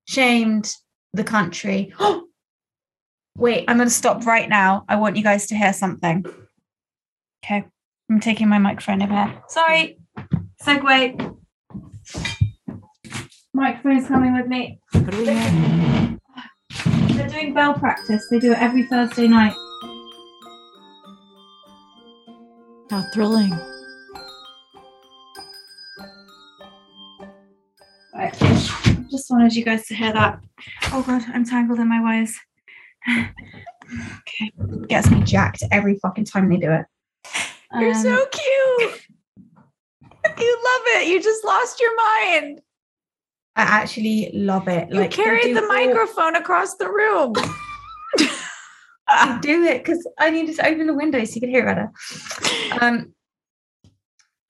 [0.06, 0.74] shamed
[1.12, 1.92] the country.
[3.36, 4.84] Wait, I'm going to stop right now.
[4.88, 6.24] I want you guys to hear something.
[7.44, 7.64] Okay,
[8.10, 9.42] I'm taking my microphone over here.
[9.48, 9.98] Sorry,
[10.62, 11.36] segue.
[13.54, 14.78] Microphone's coming with me.
[14.92, 16.18] What do we have?
[17.16, 18.26] They're doing bell practice.
[18.30, 19.54] They do it every Thursday night.
[22.90, 23.56] How thrilling.
[28.14, 28.34] Right.
[29.10, 30.40] Just wanted you guys to hear that.
[30.92, 32.34] Oh god, I'm tangled in my wires.
[33.08, 34.52] okay.
[34.88, 36.86] Gets me jacked every fucking time they do it.
[37.78, 39.00] You're Um, so cute.
[40.38, 41.08] You love it.
[41.08, 42.60] You just lost your mind.
[43.56, 44.88] I actually love it.
[44.90, 47.34] You they carried the all- microphone across the room.
[49.36, 51.90] I do it because I needed to open the window so you could hear better.
[52.80, 53.14] Um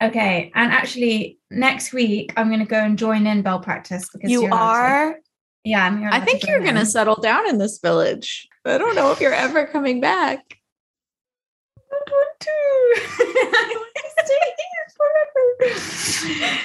[0.01, 4.41] okay, and actually next week I'm gonna go and join in bell practice because you
[4.41, 5.15] you're to.
[5.63, 6.09] Yeah, I'm here.
[6.11, 8.47] I think you're going to settle down in this village.
[8.65, 10.57] I don't know if you're ever coming back.
[11.77, 12.51] I don't want to.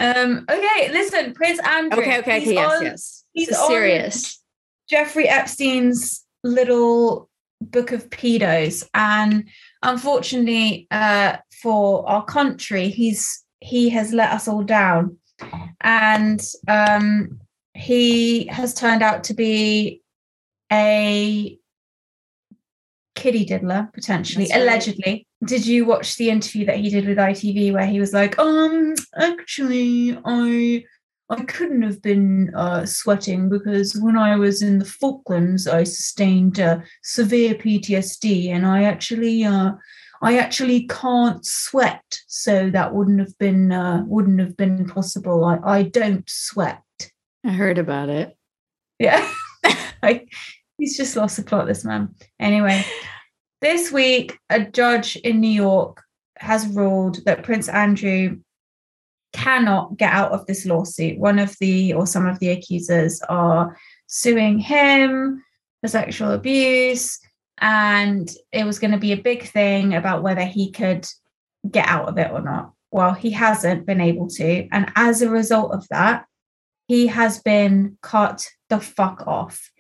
[0.21, 2.01] um, okay, listen, Prince Andrew.
[2.01, 2.55] Okay, okay, okay.
[2.55, 3.25] Yes, on yes.
[3.33, 4.43] he's This is on- serious.
[4.89, 7.29] Jeffrey Epstein's little
[7.61, 9.49] book of pedos, and
[9.83, 15.19] unfortunately, uh, for our country, he's he has let us all down,
[15.81, 17.41] and um,
[17.75, 20.03] he has turned out to be
[20.73, 21.59] a
[23.15, 24.61] kiddie diddler potentially, right.
[24.61, 25.27] allegedly.
[25.45, 28.95] Did you watch the interview that he did with ITV where he was like, um,
[29.17, 30.85] actually, I
[31.29, 36.61] I couldn't have been uh, sweating because when I was in the Falklands, I sustained
[36.61, 39.73] uh, severe PTSD, and I actually, uh,
[40.23, 45.45] I actually can't sweat, so that wouldn't have been uh, wouldn't have been possible.
[45.45, 46.83] I, I don't sweat.
[47.45, 48.37] I heard about it.
[49.01, 49.29] Yeah,
[50.05, 50.33] like
[50.79, 51.67] he's just lost the plot.
[51.67, 52.15] This man.
[52.39, 52.85] Anyway,
[53.61, 56.05] this week, a judge in New York
[56.39, 58.39] has ruled that Prince Andrew
[59.33, 61.19] cannot get out of this lawsuit.
[61.19, 65.43] One of the, or some of the accusers are suing him
[65.81, 67.19] for sexual abuse.
[67.59, 71.07] And it was going to be a big thing about whether he could
[71.71, 72.73] get out of it or not.
[72.91, 74.69] Well, he hasn't been able to.
[74.73, 76.27] And as a result of that,
[76.87, 79.71] he has been cut the fuck off.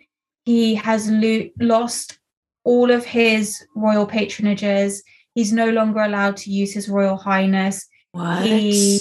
[0.44, 2.18] He has lo- lost
[2.64, 5.02] all of his royal patronages.
[5.34, 7.86] He's no longer allowed to use his royal highness.
[8.12, 8.44] What?
[8.44, 9.00] He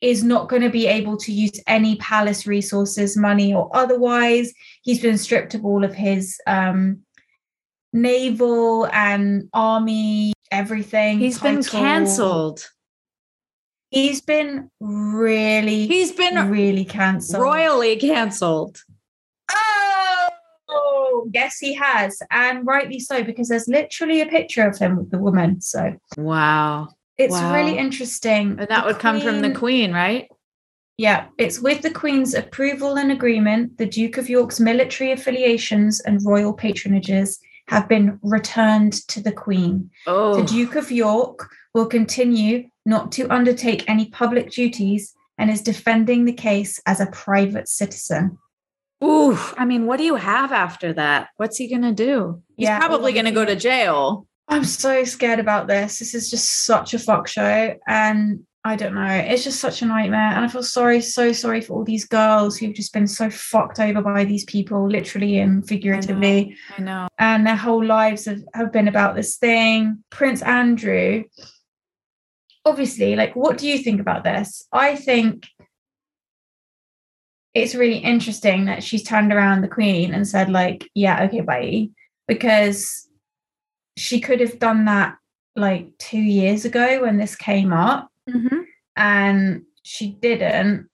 [0.00, 4.52] is not going to be able to use any palace resources, money or otherwise.
[4.82, 7.00] He's been stripped of all of his um,
[7.92, 11.18] naval and army, everything.
[11.18, 12.68] He's been cancelled.
[13.90, 17.42] He's been really, He's been really cancelled.
[17.42, 18.82] royally cancelled.
[20.68, 25.10] Oh, yes, he has, and rightly so because there's literally a picture of him with
[25.10, 25.60] the woman.
[25.60, 26.88] So Wow.
[27.18, 27.54] It's Wow.
[27.54, 28.56] really interesting.
[28.58, 30.28] And that would come from the queen, right?
[30.96, 33.78] Yeah, it's with the Queen's approval and agreement.
[33.78, 39.90] The Duke of York's military affiliations and royal patronages have been returned to the Queen.
[40.06, 45.62] Oh, The Duke of York will continue not to undertake any public duties and is
[45.62, 48.38] defending the case as a private citizen.
[49.02, 51.28] Ooh, I mean, what do you have after that?
[51.38, 52.40] What's he gonna do?
[52.56, 54.28] He's Yeah, probably gonna go to jail.
[54.48, 55.98] I'm so scared about this.
[55.98, 57.74] This is just such a fuck show.
[57.86, 59.04] And I don't know.
[59.04, 60.32] It's just such a nightmare.
[60.32, 63.78] And I feel sorry, so sorry for all these girls who've just been so fucked
[63.78, 66.56] over by these people, literally and figuratively.
[66.78, 67.08] I know.
[67.18, 70.02] And their whole lives have, have been about this thing.
[70.10, 71.24] Prince Andrew,
[72.64, 74.66] obviously, like, what do you think about this?
[74.72, 75.46] I think
[77.52, 81.88] it's really interesting that she's turned around the queen and said, like, yeah, okay, bye.
[82.26, 83.03] Because
[83.96, 85.16] she could have done that
[85.56, 88.60] like two years ago when this came up Mm-hmm.
[88.96, 90.88] and she didn't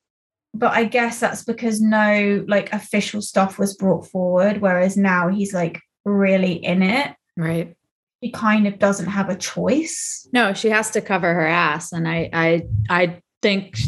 [0.52, 5.54] but i guess that's because no like official stuff was brought forward whereas now he's
[5.54, 7.76] like really in it Right.
[8.20, 12.08] he kind of doesn't have a choice No, she has to cover her ass, and
[12.08, 13.78] I, I, I think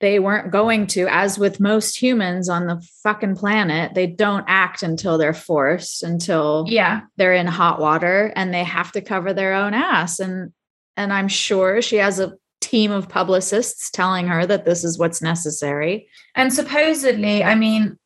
[0.00, 1.06] they weren't going to.
[1.08, 6.64] As with most humans on the fucking planet, they don't act until they're forced, until
[6.68, 10.18] yeah they're in hot water, and they have to cover their own ass.
[10.20, 10.52] And
[10.96, 15.22] and I'm sure she has a team of publicists telling her that this is what's
[15.22, 16.08] necessary.
[16.34, 17.98] and supposedly i mean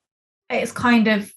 [0.48, 1.32] it's kind of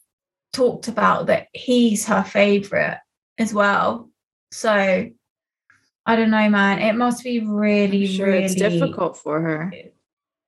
[0.54, 3.00] talked about that he's her favorite
[3.38, 4.10] as well
[4.52, 9.74] so i don't know man it must be really sure really it's difficult for her.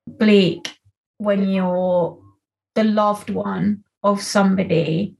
[0.06, 0.78] Bleak
[1.18, 2.18] when you're
[2.74, 5.14] the loved one of somebody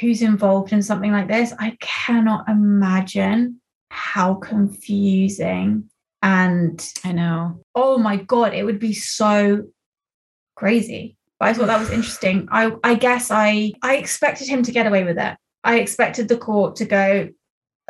[0.00, 1.52] who's involved in something like this.
[1.58, 3.60] I cannot imagine
[3.90, 5.90] how confusing
[6.22, 7.60] and I know.
[7.74, 9.64] oh my god, it would be so
[10.54, 11.16] crazy.
[11.38, 12.48] But I thought that was interesting.
[12.50, 15.36] I I guess I I expected him to get away with it.
[15.64, 17.28] I expected the court to go,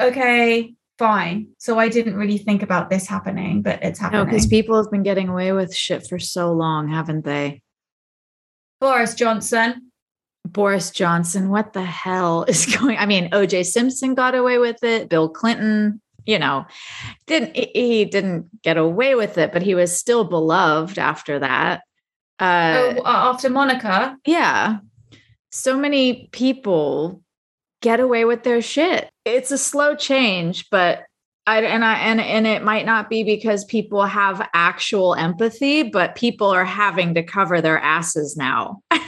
[0.00, 1.48] okay, fine.
[1.58, 4.26] So I didn't really think about this happening, but it's happening.
[4.26, 7.60] because people have been getting away with shit for so long, haven't they?
[8.80, 9.90] Boris Johnson.
[10.46, 12.98] Boris Johnson, what the hell is going?
[12.98, 15.08] I mean, OJ Simpson got away with it.
[15.08, 16.66] Bill Clinton, you know,
[17.26, 21.82] didn't he didn't get away with it, but he was still beloved after that.
[22.38, 24.16] Uh, oh, after Monica.
[24.24, 24.78] yeah.
[25.50, 27.22] So many people
[27.82, 29.10] get away with their shit.
[29.24, 31.04] It's a slow change, but
[31.46, 36.14] I and I and and it might not be because people have actual empathy, but
[36.14, 38.82] people are having to cover their asses now.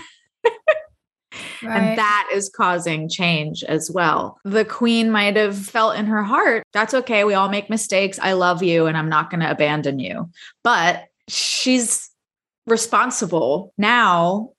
[1.62, 4.38] And that is causing change as well.
[4.44, 7.24] The queen might have felt in her heart, that's okay.
[7.24, 8.18] We all make mistakes.
[8.20, 10.30] I love you and I'm not going to abandon you.
[10.62, 12.10] But she's
[12.66, 14.50] responsible now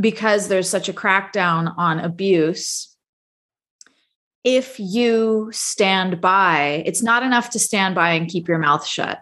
[0.00, 2.96] because there's such a crackdown on abuse.
[4.50, 9.18] If you stand by, it's not enough to stand by and keep your mouth shut.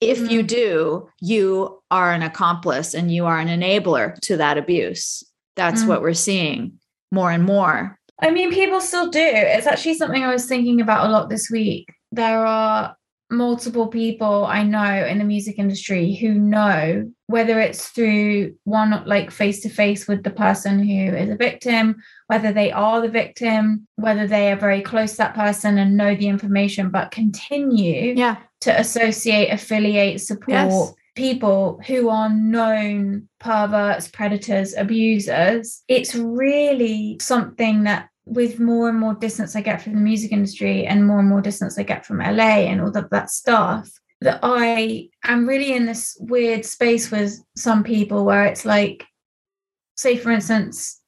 [0.00, 0.46] If you Mhm.
[0.48, 5.22] do, you are an accomplice and you are an enabler to that abuse.
[5.54, 5.86] That's Mm.
[5.88, 6.72] what we're seeing
[7.12, 7.96] more and more.
[8.20, 9.20] I mean, people still do.
[9.56, 11.86] It's actually something I was thinking about a lot this week.
[12.10, 12.96] There are
[13.30, 19.30] multiple people I know in the music industry who know whether it's through one like
[19.30, 21.96] face to face with the person who is a victim,
[22.28, 26.14] whether they are the victim, whether they are very close to that person and know
[26.14, 28.36] the information, but continue Yeah.
[28.60, 30.94] to associate, affiliate, support Yes.
[31.16, 35.82] people who are known perverts, predators, abusers.
[35.88, 40.84] It's really something that with more and more distance I get from the music industry
[40.84, 43.88] and more and more distance I get from LA and all that stuff,
[44.20, 49.04] that I am really in this weird space with some people where it's like,
[49.96, 51.00] say, for instance,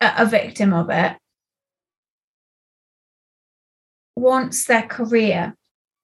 [0.00, 1.16] a, a victim of it
[4.16, 5.56] wants their career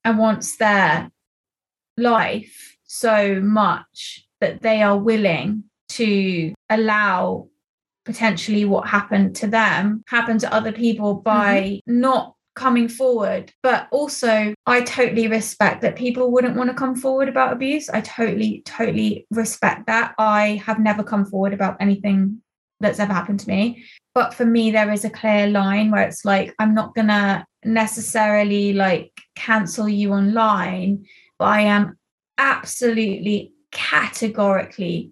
[0.04, 1.10] and wants their
[1.96, 7.48] life so much that they are willing to allow
[8.04, 12.00] potentially what happened to them happen to other people by mm-hmm.
[12.00, 13.52] not coming forward.
[13.62, 17.88] But also, I totally respect that people wouldn't want to come forward about abuse.
[17.90, 20.14] I totally, totally respect that.
[20.18, 22.40] I have never come forward about anything
[22.80, 23.84] that's ever happened to me.
[24.14, 27.44] But for me, there is a clear line where it's like, I'm not going to
[27.64, 31.06] necessarily like cancel you online,
[31.38, 31.98] but I am
[32.38, 35.10] absolutely categorically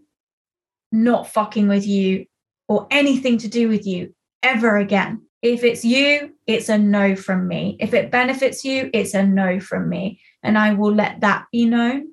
[0.92, 2.26] not fucking with you
[2.72, 5.20] or anything to do with you ever again.
[5.42, 7.76] If it's you, it's a no from me.
[7.78, 10.20] If it benefits you, it's a no from me.
[10.42, 12.12] And I will let that be known.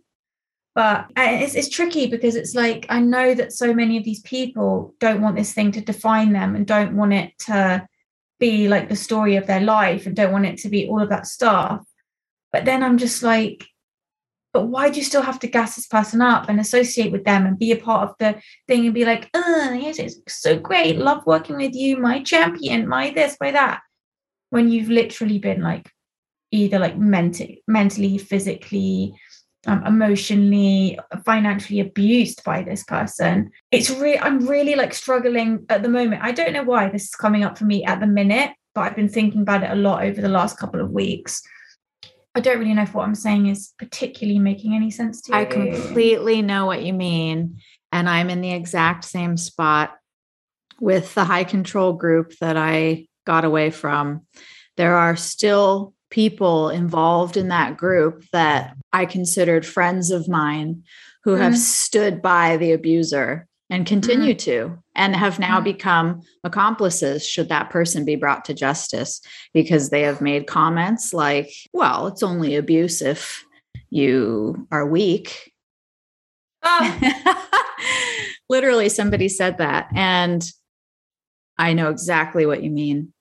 [0.76, 4.94] But it's, it's tricky because it's like, I know that so many of these people
[5.00, 7.88] don't want this thing to define them and don't want it to
[8.38, 11.10] be like the story of their life and don't want it to be all of
[11.10, 11.86] that stuff.
[12.52, 13.66] But then I'm just like,
[14.54, 17.46] but why do you still have to gas this person up and associate with them
[17.46, 20.98] and be a part of the thing and be like, oh, yes, it's so great.
[20.98, 23.82] Love working with you, my champion, my this, my that.
[24.50, 25.92] When you've literally been like
[26.52, 29.14] either like mentally, mentally, physically,
[29.68, 33.52] um, emotionally, financially abused by this person.
[33.72, 36.24] It's really, I'm really like struggling at the moment.
[36.24, 38.96] I don't know why this is coming up for me at the minute, but I've
[38.96, 41.44] been thinking about it a lot over the last couple of weeks
[42.40, 45.38] I don't really know if what I'm saying is particularly making any sense to you.
[45.38, 47.60] I completely know what you mean.
[47.92, 49.98] And I'm in the exact same spot
[50.80, 54.22] with the high control group that I got away from.
[54.78, 60.84] There are still people involved in that group that I considered friends of mine
[61.26, 61.42] who mm-hmm.
[61.42, 64.72] have stood by the abuser and continue mm-hmm.
[64.72, 65.66] to and have now mm-hmm.
[65.66, 69.22] become accomplices should that person be brought to justice
[69.54, 73.46] because they have made comments like well it's only abuse if
[73.90, 75.54] you are weak
[76.64, 77.46] oh.
[78.50, 80.52] literally somebody said that and
[81.58, 83.14] i know exactly what you mean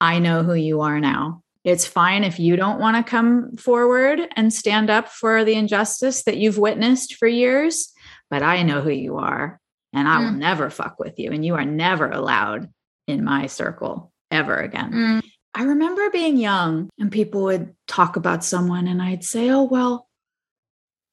[0.00, 4.20] i know who you are now it's fine if you don't want to come forward
[4.34, 7.92] and stand up for the injustice that you've witnessed for years
[8.30, 9.60] but i know who you are
[9.92, 10.24] and I mm.
[10.24, 11.32] will never fuck with you.
[11.32, 12.68] And you are never allowed
[13.06, 14.92] in my circle ever again.
[14.92, 15.22] Mm.
[15.54, 20.08] I remember being young and people would talk about someone, and I'd say, Oh, well,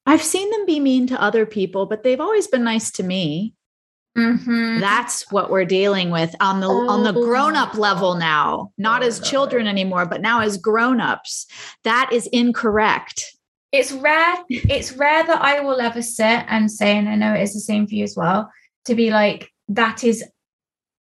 [0.05, 3.53] I've seen them be mean to other people, but they've always been nice to me.
[4.17, 4.80] Mm-hmm.
[4.80, 6.89] That's what we're dealing with on the oh.
[6.89, 7.80] on the grown up oh.
[7.80, 11.45] level now, not oh, as children anymore, but now as grown ups.
[11.84, 13.23] That is incorrect.
[13.71, 14.38] It's rare.
[14.49, 17.59] It's rare that I will ever sit and say, and I know it is the
[17.59, 18.49] same for you as well
[18.86, 20.23] to be like, that is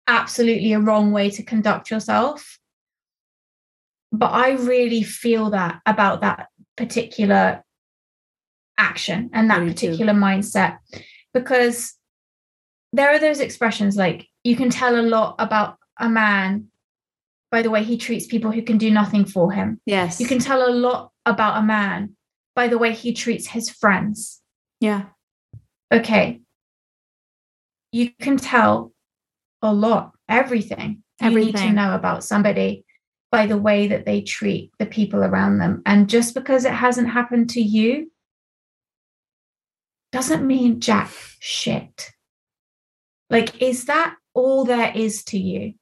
[0.07, 2.59] absolutely a wrong way to conduct yourself.
[4.11, 7.63] But I really feel that about that particular
[8.77, 10.19] action and that particular too.
[10.19, 10.77] mindset
[11.33, 11.95] because
[12.91, 16.67] there are those expressions like you can tell a lot about a man
[17.51, 19.79] by the way he treats people who can do nothing for him.
[19.85, 20.19] Yes.
[20.19, 22.15] You can tell a lot about a man
[22.55, 24.41] by the way he treats his friends.
[24.79, 25.05] Yeah.
[25.91, 26.41] Okay
[27.91, 28.93] you can tell
[29.61, 31.47] a lot, everything, everything.
[31.47, 32.85] you need to know about somebody
[33.31, 35.81] by the way that they treat the people around them.
[35.85, 38.11] And just because it hasn't happened to you
[40.11, 42.11] doesn't mean jack shit.
[43.29, 45.75] Like, is that all there is to you?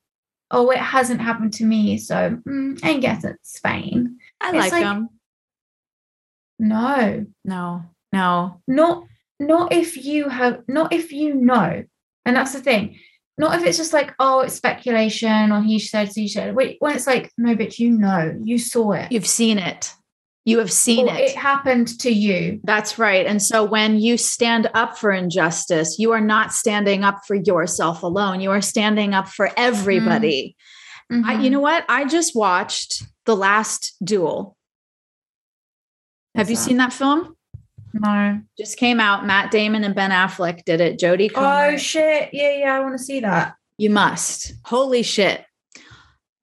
[0.51, 4.17] Oh, it hasn't happened to me, so mm, I guess it's fine.
[4.39, 5.09] I like, like them.
[6.59, 7.83] No, no,
[8.13, 9.03] no, not
[9.39, 11.83] not if you have, not if you know
[12.27, 12.99] and that's the thing.
[13.37, 16.55] Not if it's just like, oh, it's speculation or he said, she said.
[16.55, 19.11] Wait, when it's like, no, but you know, you saw it.
[19.11, 19.93] You've seen it.
[20.43, 21.19] You have seen or it.
[21.19, 22.59] It happened to you.
[22.63, 23.25] That's right.
[23.25, 28.03] And so when you stand up for injustice, you are not standing up for yourself
[28.03, 28.41] alone.
[28.41, 30.57] You are standing up for everybody.
[31.11, 31.29] Mm-hmm.
[31.29, 31.85] I, you know what?
[31.87, 34.57] I just watched The Last Duel.
[36.33, 36.61] What's have you that?
[36.63, 37.36] seen that film?
[38.01, 38.41] No.
[38.57, 39.25] Just came out.
[39.25, 40.99] Matt Damon and Ben Affleck did it.
[40.99, 41.73] Jodie Comer.
[41.73, 42.29] Oh shit.
[42.33, 42.75] Yeah, yeah.
[42.75, 43.55] I want to see that.
[43.77, 44.53] You must.
[44.65, 45.45] Holy shit.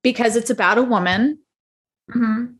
[0.02, 1.38] Because it's about a woman
[2.10, 2.52] mm-hmm.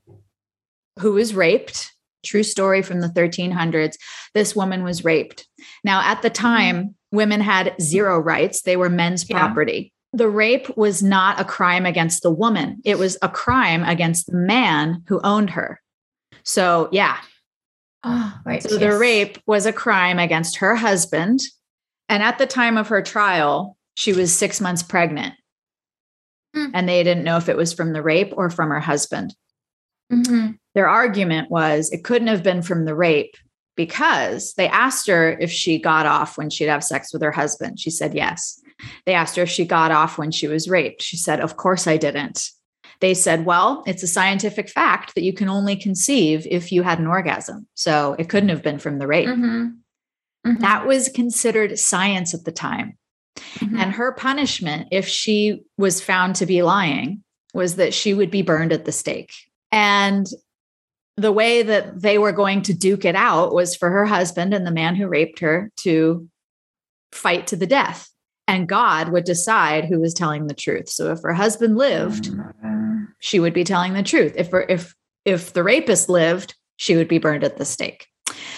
[0.99, 1.92] who was raped.
[2.24, 3.97] True story from the 1300s.
[4.32, 5.47] This woman was raped.
[5.84, 8.62] Now, at the time, women had zero rights.
[8.62, 9.38] They were men's yeah.
[9.38, 9.92] property.
[10.14, 14.36] the rape was not a crime against the woman, it was a crime against the
[14.36, 15.80] man who owned her.
[16.45, 17.18] So, yeah.
[18.05, 18.62] Oh, right.
[18.62, 21.40] So the rape was a crime against her husband.
[22.09, 25.34] And at the time of her trial, she was six months pregnant.
[26.55, 26.66] Hmm.
[26.74, 29.34] And they didn't know if it was from the rape or from her husband.
[30.12, 30.59] Mhm.
[30.74, 33.36] Their argument was it couldn't have been from the rape
[33.76, 37.80] because they asked her if she got off when she'd have sex with her husband.
[37.80, 38.61] She said yes.
[39.07, 41.02] They asked her if she got off when she was raped.
[41.02, 42.50] She said, Of course I didn't.
[43.01, 46.99] They said, Well, it's a scientific fact that you can only conceive if you had
[46.99, 47.66] an orgasm.
[47.74, 49.28] So it couldn't have been from the rape.
[49.28, 49.76] Mhm.
[50.47, 50.59] Mhm.
[50.61, 52.99] That was considered science at the time.
[53.59, 53.78] Mhm.
[53.78, 57.22] And her punishment, if she was found to be lying,
[57.53, 59.32] was that she would be burned at the stake.
[59.72, 60.26] And
[61.16, 64.66] the way that they were going to duke it out was for her husband and
[64.66, 66.28] the man who raped her to
[67.12, 68.11] fight to the death.
[68.47, 70.88] And God would decide who was telling the truth.
[70.88, 72.30] So if her husband lived,
[73.18, 74.34] She would be telling the truth.
[74.36, 74.94] If if
[75.24, 78.06] if the rapist lived, she would be burned at the stake.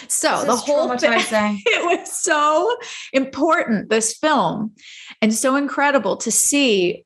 [0.09, 2.77] So the whole thing, it was so
[3.13, 4.73] important this film
[5.21, 7.05] and so incredible to see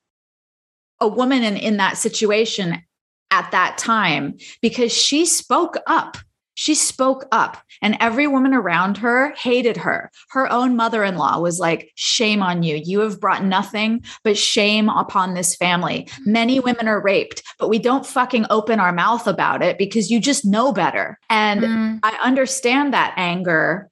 [1.01, 2.83] a woman in, in that situation
[3.31, 6.19] at that time because she spoke up
[6.61, 11.91] she spoke up and every woman around her hated her her own mother-in-law was like
[11.95, 17.01] shame on you you have brought nothing but shame upon this family many women are
[17.01, 21.19] raped but we don't fucking open our mouth about it because you just know better
[21.31, 22.01] and Mm.
[22.03, 23.89] I understand that anger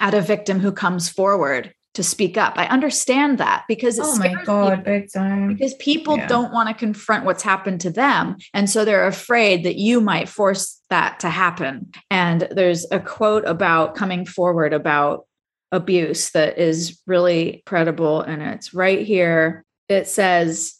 [0.00, 2.58] at a victim who comes forward to speak up.
[2.58, 5.48] I understand that because Oh my god, big time.
[5.48, 6.26] because people Yeah.
[6.26, 8.36] don't want to confront what's happened to them.
[8.52, 11.90] And so they're afraid that you might force that to happen.
[12.10, 15.26] And there's a quote about coming forward about
[15.72, 18.20] abuse that is really credible.
[18.20, 19.64] And it's right here.
[19.88, 20.74] It says,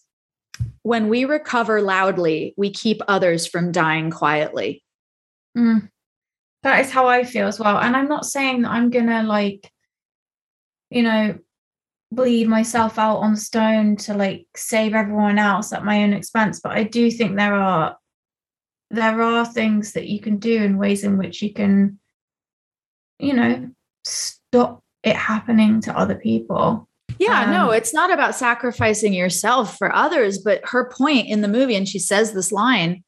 [0.82, 4.82] when we recover loudly, we keep others from dying quietly.
[5.56, 5.88] Mm.
[6.62, 7.78] That is how I feel as well.
[7.78, 9.70] And I'm not saying that I'm gonna like,
[10.90, 11.38] you know,
[12.12, 16.60] bleed myself out on stone to like save everyone else at my own expense.
[16.60, 17.96] But I do think there are
[18.90, 21.98] there are things that you can do in ways in which you can,
[23.18, 23.70] you know,
[24.04, 26.88] stop it happening to other people.
[27.18, 31.48] Yeah, no, Um, it's not about sacrificing yourself for others, but her point in the
[31.48, 33.02] movie, and she says this line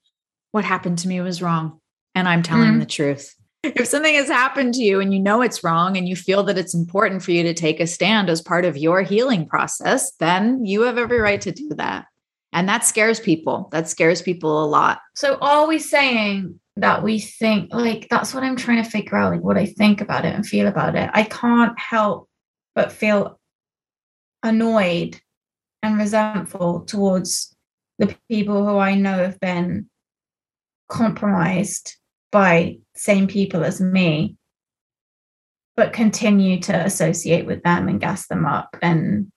[0.53, 1.79] what happened to me was wrong,
[2.15, 2.81] and I'm telling Mm.
[2.81, 3.35] the truth.
[3.63, 6.57] If something has happened to you and you know it's wrong and you feel that
[6.57, 10.65] it's important for you to take a stand as part of your healing process, then
[10.65, 12.07] you have every right to do that.
[12.53, 13.69] And that scares people.
[13.73, 15.01] That scares people a lot.
[15.15, 19.43] So always saying that we think like that's what I'm trying to figure out, like
[19.43, 21.11] what I think about it and feel about it?
[21.13, 22.29] I can't help
[22.75, 23.39] but feel
[24.43, 25.21] annoyed
[25.83, 27.55] and resentful towards
[27.99, 29.91] the people who I know have been
[30.89, 31.97] compromised
[32.31, 34.37] by same people as me,
[35.77, 39.31] but continue to associate with them and gas them up and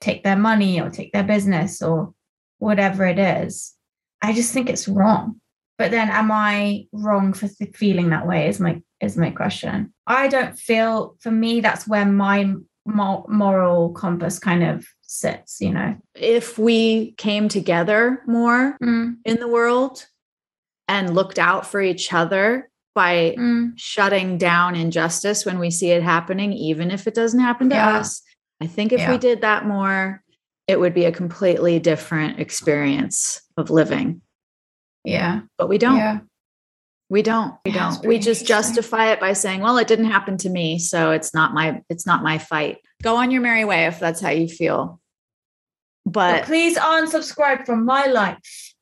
[0.00, 2.12] take their money or take their business or
[2.58, 3.74] whatever it is.
[4.22, 5.40] I just think it's wrong.
[5.78, 8.48] But then, am I wrong for th- feeling that way?
[8.48, 9.92] Is my is my question.
[10.08, 11.16] I don't feel.
[11.20, 12.52] For me, that's where my
[12.84, 15.60] mo- moral compass kind of sits.
[15.60, 15.96] You know.
[16.16, 20.04] If we came together more Mm, in the world
[20.88, 26.02] and looked out for each other by mm, shutting down injustice when we see it
[26.02, 27.98] happening, even if it doesn't happen to Yeah.
[27.98, 28.20] us.
[28.60, 29.12] I think if Yeah.
[29.12, 30.24] we did that more,
[30.68, 34.20] it would be a completely different experience of living.
[35.04, 35.40] yeah.
[35.56, 35.96] But we don't.
[35.96, 36.18] Yeah.
[37.10, 37.54] We don't.
[37.64, 38.06] We Yeah, don't.
[38.06, 41.54] We just justify it by saying, "Well, it didn't happen to me, so it's not
[41.54, 45.00] my it's not my fight." Go on your merry way if that's how you feel.
[46.04, 48.38] But But please unsubscribe from my life.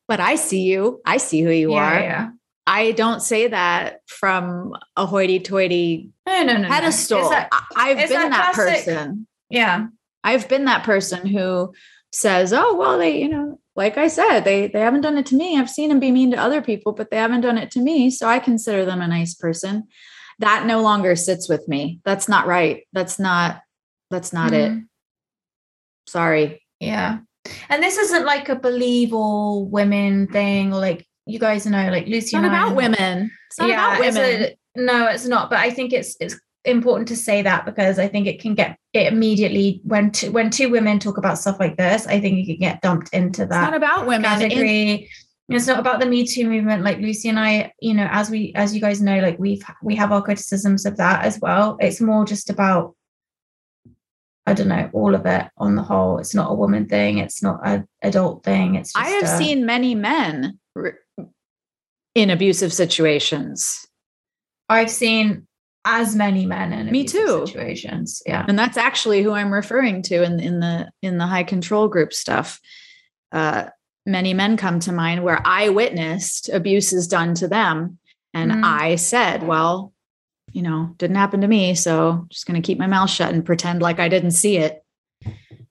[0.08, 1.00] but I see you.
[1.06, 2.00] I see who you yeah, are.
[2.00, 2.28] yeah.
[2.66, 6.62] I don't say that from a hoity-toity No, no, no.
[6.62, 6.68] no.
[6.68, 7.20] pedestal.
[7.20, 9.26] It's that- I've been that that classic- person.
[9.50, 9.86] yeah.
[10.26, 11.72] I've been that person who
[12.12, 15.36] says, "Oh, well, they, you know, like I said, they they haven't done it to
[15.36, 15.56] me.
[15.58, 18.10] I've seen them be mean to other people, but they haven't done it to me,
[18.10, 19.84] so I consider them a nice person."
[20.40, 22.00] That no longer sits with me.
[22.04, 22.86] That's not right.
[22.92, 23.62] That's not
[24.10, 24.70] that's not it.
[24.72, 24.84] Mm.
[26.06, 26.62] Sorry.
[26.80, 27.18] Yeah.
[27.68, 32.06] And this isn't like a believe all women thing or like you guys know, like
[32.06, 33.30] Lucy It's not I about and- women.
[33.48, 34.42] It's not about it's women.
[34.42, 35.48] a- no, it's not.
[35.50, 38.78] But I think it's it's important to say that because I think it can get
[38.92, 42.46] it immediately when two, when two women talk about stuff like this, I think you
[42.46, 43.62] can get dumped into that.
[43.64, 44.22] it's not about women.
[44.24, 45.08] Category.
[45.48, 46.82] it's not about the Me Too movement.
[46.82, 49.94] Like Lucy and I, you know, as we as you guys know, like we've we
[49.96, 51.76] have our criticisms of that as well.
[51.80, 52.94] It's more just about
[54.48, 56.18] I don't know, all of it on the whole.
[56.18, 57.18] It's not a woman thing.
[57.18, 58.76] It's not an adult thing.
[58.76, 60.58] It's I have a- seen many men
[62.14, 63.86] in abusive situations.
[64.68, 65.45] I've seen
[65.88, 67.46] as many men in Me too.
[67.46, 68.20] situations.
[68.26, 68.44] Yeah.
[68.48, 72.12] and that's actually who i'm referring to in, in the in the high control group
[72.12, 72.60] stuff
[73.32, 73.66] uh,
[74.04, 77.98] many men come to mind where i witnessed abuses done to them
[78.34, 78.64] and Mm.
[78.64, 79.92] i said well
[80.52, 83.44] you know didn't happen to me so just going to keep my mouth shut and
[83.46, 84.82] pretend like i didn't see it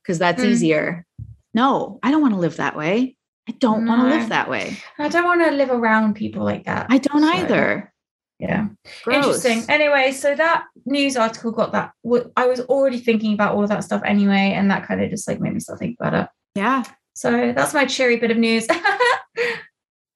[0.02, 0.48] because that's Mm.
[0.50, 1.06] easier
[1.54, 3.16] no i don't want to live that way
[3.50, 6.66] i don't want to live that way I don't want to live around people like
[6.66, 6.88] that.
[6.90, 7.94] i don't So, either
[8.40, 8.68] Yeah.
[9.04, 9.16] Gross.
[9.46, 9.64] Interesting.
[9.74, 11.92] Anyway, so that news article got that.
[12.36, 15.28] i was already thinking about all of that stuff anyway, and that kind of just
[15.28, 16.30] like made me start thinking about it.
[16.56, 16.84] yeah
[17.14, 18.68] So that's my cheery bit of news.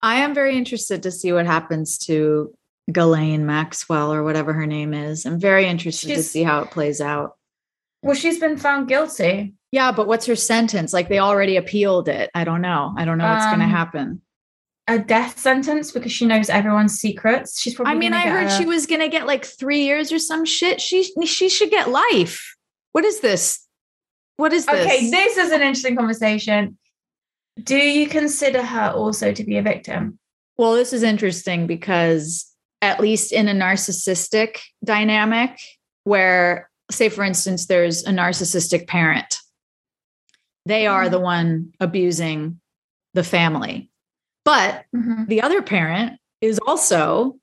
[0.01, 2.53] I am very interested to see what happens to
[2.91, 5.25] Ghislaine Maxwell or whatever her name is.
[5.25, 7.35] I'm very interested to see how it plays out.
[8.01, 9.53] well, she's been found guilty.
[9.71, 10.93] Yeah, but what's her sentence?
[10.93, 12.29] Like they already appealed it.
[12.33, 12.93] I don't know.
[12.97, 14.21] I don't know what's going to Um, happen.
[14.89, 17.61] A death sentence because she knows everyone's secrets.
[17.61, 17.93] She's probably.
[17.93, 20.45] I mean, I heard a- she was going to get like 3 years or some
[20.45, 20.81] shit.
[20.81, 22.55] She she should get life.
[22.91, 23.65] What is this?
[24.37, 24.85] What is this?
[24.85, 26.77] Okay, this is an interesting conversation.
[27.61, 30.17] Do you consider her also to be a victim?
[30.57, 32.45] Well, this is interesting because
[32.81, 35.59] at least in a narcissistic dynamic,
[36.05, 39.37] where, say, for instance, there's a narcissistic parent,
[40.65, 41.11] they are Mhm.
[41.11, 42.59] the one abusing
[43.13, 43.91] the family.
[44.45, 45.25] But Mm-hmm.
[45.25, 47.35] the other parent is also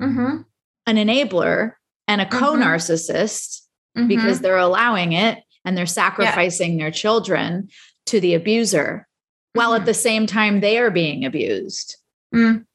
[0.00, 0.42] Mm-hmm.
[0.86, 1.72] an enabler
[2.06, 3.62] and a co narcissist
[4.08, 7.68] because they're allowing it and they're sacrificing their children
[8.04, 9.06] to the abuser
[9.54, 9.86] while at Mhm.
[9.86, 11.96] the same time they are being abused.
[12.34, 12.66] Mm.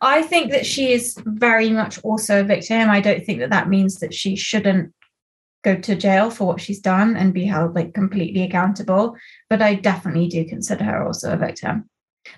[0.00, 2.88] I think that she is very much also a victim.
[2.88, 4.94] I don't think that that means that she shouldn't
[5.62, 9.14] go to jail for what she's done and be held like completely accountable.
[9.50, 11.88] But I definitely do consider her also a victim.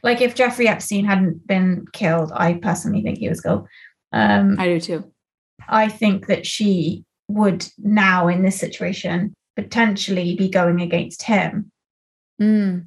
[0.02, 3.66] Like if Jeffrey Epstein hadn't been killed, I personally think he was killed.
[4.12, 5.12] Um, I do too.
[5.68, 11.70] I think that she would now in this situation potentially be going against him.
[12.40, 12.86] Mm.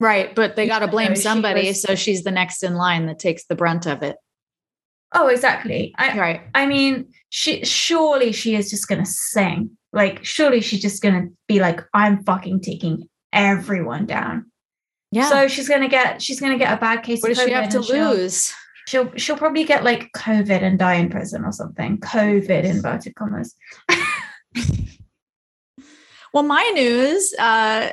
[0.00, 2.74] Right, but they got to blame though she somebody, was- so she's the next in
[2.74, 4.16] line that takes the brunt of it.
[5.14, 5.94] Oh, exactly.
[5.98, 6.42] I, Right.
[6.54, 9.70] I mean, she surely she is just gonna sing.
[9.92, 14.50] Like, surely she's just gonna be like, I'm fucking taking everyone down.
[15.10, 15.28] Yeah.
[15.28, 17.68] So she's gonna get she's gonna get a bad case what of does she have
[17.70, 18.52] to and she'll- lose?
[18.86, 21.98] She'll she'll probably get like COVID and die in prison or something.
[21.98, 23.54] COVID inverted commas.
[26.32, 27.90] Well, my news uh,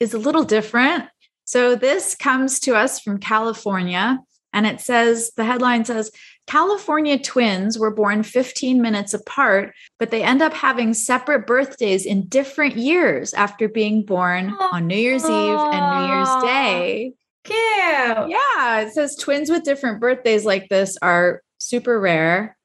[0.00, 1.04] is a little different.
[1.44, 4.18] So this comes to us from California,
[4.52, 6.10] and it says the headline says
[6.46, 12.26] California twins were born 15 minutes apart, but they end up having separate birthdays in
[12.26, 17.12] different years after being born on New Year's Eve and New Year's Day.
[17.44, 17.56] Cute.
[17.56, 22.56] Yeah, it says twins with different birthdays like this are super rare.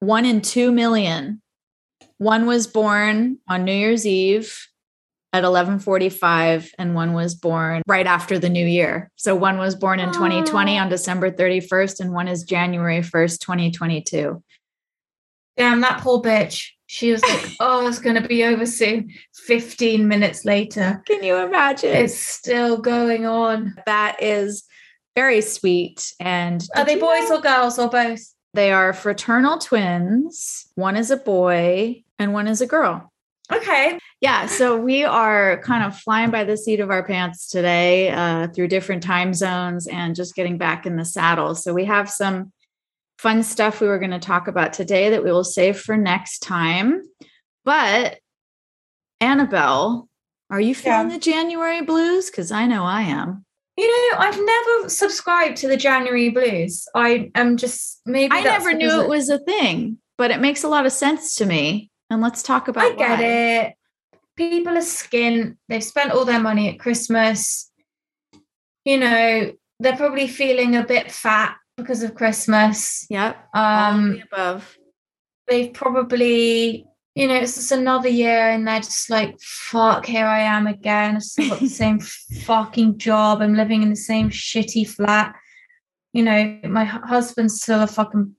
[0.00, 1.40] One in two million.
[2.18, 4.67] One was born on New Year's Eve
[5.32, 9.10] at 11:45 and one was born right after the new year.
[9.16, 14.42] So one was born in 2020 on December 31st and one is January 1st, 2022.
[15.56, 16.68] Damn, that poor bitch.
[16.86, 19.10] She was like, oh, it's gonna be over soon.
[19.46, 21.02] 15 minutes later.
[21.06, 21.94] Can you imagine?
[21.94, 23.74] It's still going on.
[23.86, 24.64] that is
[25.14, 28.20] very sweet and Are they boys know- or girls or both?
[28.54, 30.68] They are fraternal twins.
[30.74, 33.12] One is a boy and one is a girl.
[33.52, 33.98] Okay.
[34.20, 38.48] Yeah, so we are kind of flying by the seat of our pants today uh,
[38.48, 41.54] through different time zones and just getting back in the saddle.
[41.54, 42.52] So we have some
[43.18, 46.40] fun stuff we were going to talk about today that we will save for next
[46.40, 47.02] time.
[47.64, 48.18] But
[49.20, 50.08] Annabelle,
[50.50, 51.16] are you feeling Yeah.
[51.16, 52.30] the January blues?
[52.30, 53.44] Because I know I am.
[53.76, 56.86] You know, I've never subscribed to the January blues.
[56.94, 60.68] I am just maybe I never knew it was a thing, but it makes a
[60.68, 61.90] lot of sense to me.
[62.10, 63.24] And let's talk about I get why.
[63.24, 63.74] it.
[64.36, 65.56] People are skint.
[65.68, 67.70] They've spent all their money at Christmas.
[68.84, 73.06] You know, they're probably feeling a bit fat because of Christmas.
[73.10, 73.36] Yep.
[73.54, 74.78] Um, the above.
[75.46, 80.40] they've probably, you know, it's just another year and they're just like, fuck, here I
[80.40, 81.16] am again.
[81.16, 83.42] I've still got the same fucking job.
[83.42, 85.34] I'm living in the same shitty flat.
[86.12, 88.34] You know, my husband's still a fucking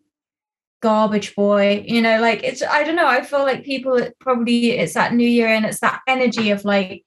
[0.82, 1.84] garbage boy.
[1.88, 3.08] You know, like it's, I don't know.
[3.08, 6.66] I feel like people it probably, it's that new year and it's that energy of
[6.66, 7.04] like,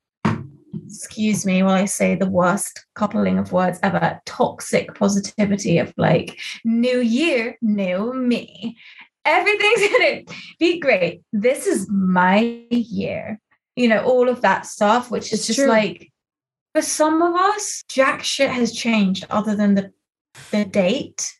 [0.87, 6.39] excuse me while I say the worst coupling of words ever toxic positivity of like,
[6.65, 8.77] new year, new me
[9.25, 10.23] everything's gonna
[10.59, 11.23] be great.
[11.33, 13.41] This is my year.
[13.77, 15.69] You know, all of that stuff, which is just true.
[15.69, 16.13] like
[16.75, 19.93] for some of us, jack shit has changed other than the
[20.51, 21.35] the date.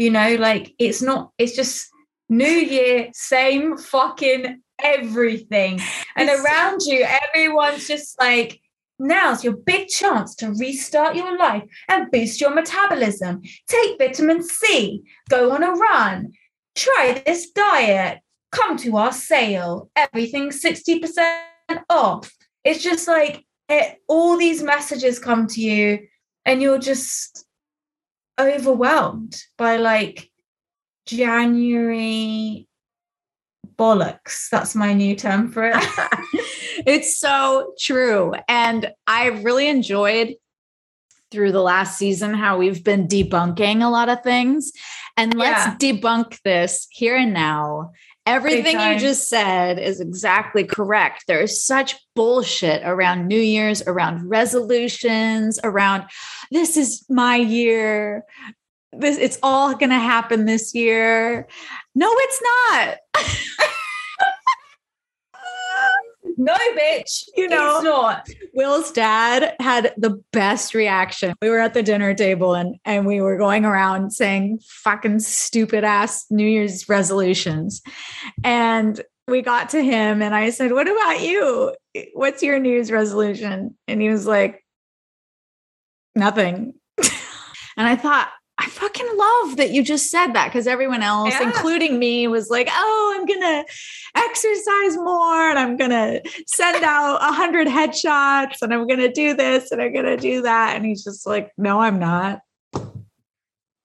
[0.00, 1.90] You know, like it's not, it's just
[2.30, 5.78] new year, same fucking everything.
[6.16, 8.62] And It's- around you, everyone's just like,
[8.98, 13.42] now's your big chance to restart your life and boost your metabolism.
[13.68, 16.32] Take vitamin C, go on a run,
[16.74, 18.20] try this diet,
[18.52, 21.36] come to our sale, everything's 60%
[21.90, 22.32] off.
[22.64, 26.06] It's just like it, all these messages come to you,
[26.46, 27.44] and you're just
[28.40, 30.30] overwhelmed by like
[31.06, 32.66] January
[33.76, 34.48] bollocks.
[34.50, 35.74] That's my new term for it.
[36.86, 38.34] it's so true.
[38.48, 40.34] And I've really enjoyed
[41.30, 44.72] through the last season how we've been debunking a lot of things.
[45.16, 45.76] And let's Yeah.
[45.92, 47.92] debunk this here and now.
[48.26, 51.24] Everything you just said is exactly correct.
[51.26, 56.04] There's such bullshit around New Year's, around resolutions, around
[56.50, 58.24] this is my year.
[58.92, 61.48] This it's all going to happen this year.
[61.94, 63.68] No, it's not.
[66.40, 67.28] no, bitch.
[67.36, 67.76] You know.
[67.76, 68.28] it's not.
[68.54, 71.34] Will's dad had the best reaction.
[71.42, 75.84] We were at the dinner table and and we were going around saying fucking stupid
[75.84, 77.82] ass New Year's resolutions.
[78.42, 81.76] And we got to him and I said, "What about you?
[82.14, 84.64] What's your New Year's resolution?" And he was like,
[86.14, 88.30] "Nothing." and I thought
[88.62, 91.46] I fucking love that you just said that because everyone else, Yeah.
[91.46, 93.64] including me, was like, oh, I'm going to
[94.14, 99.10] exercise more and I'm going to send out a hundred headshots and I'm going to
[99.10, 100.76] do this and I'm going to do that.
[100.76, 102.40] And he's just like, no, I'm not.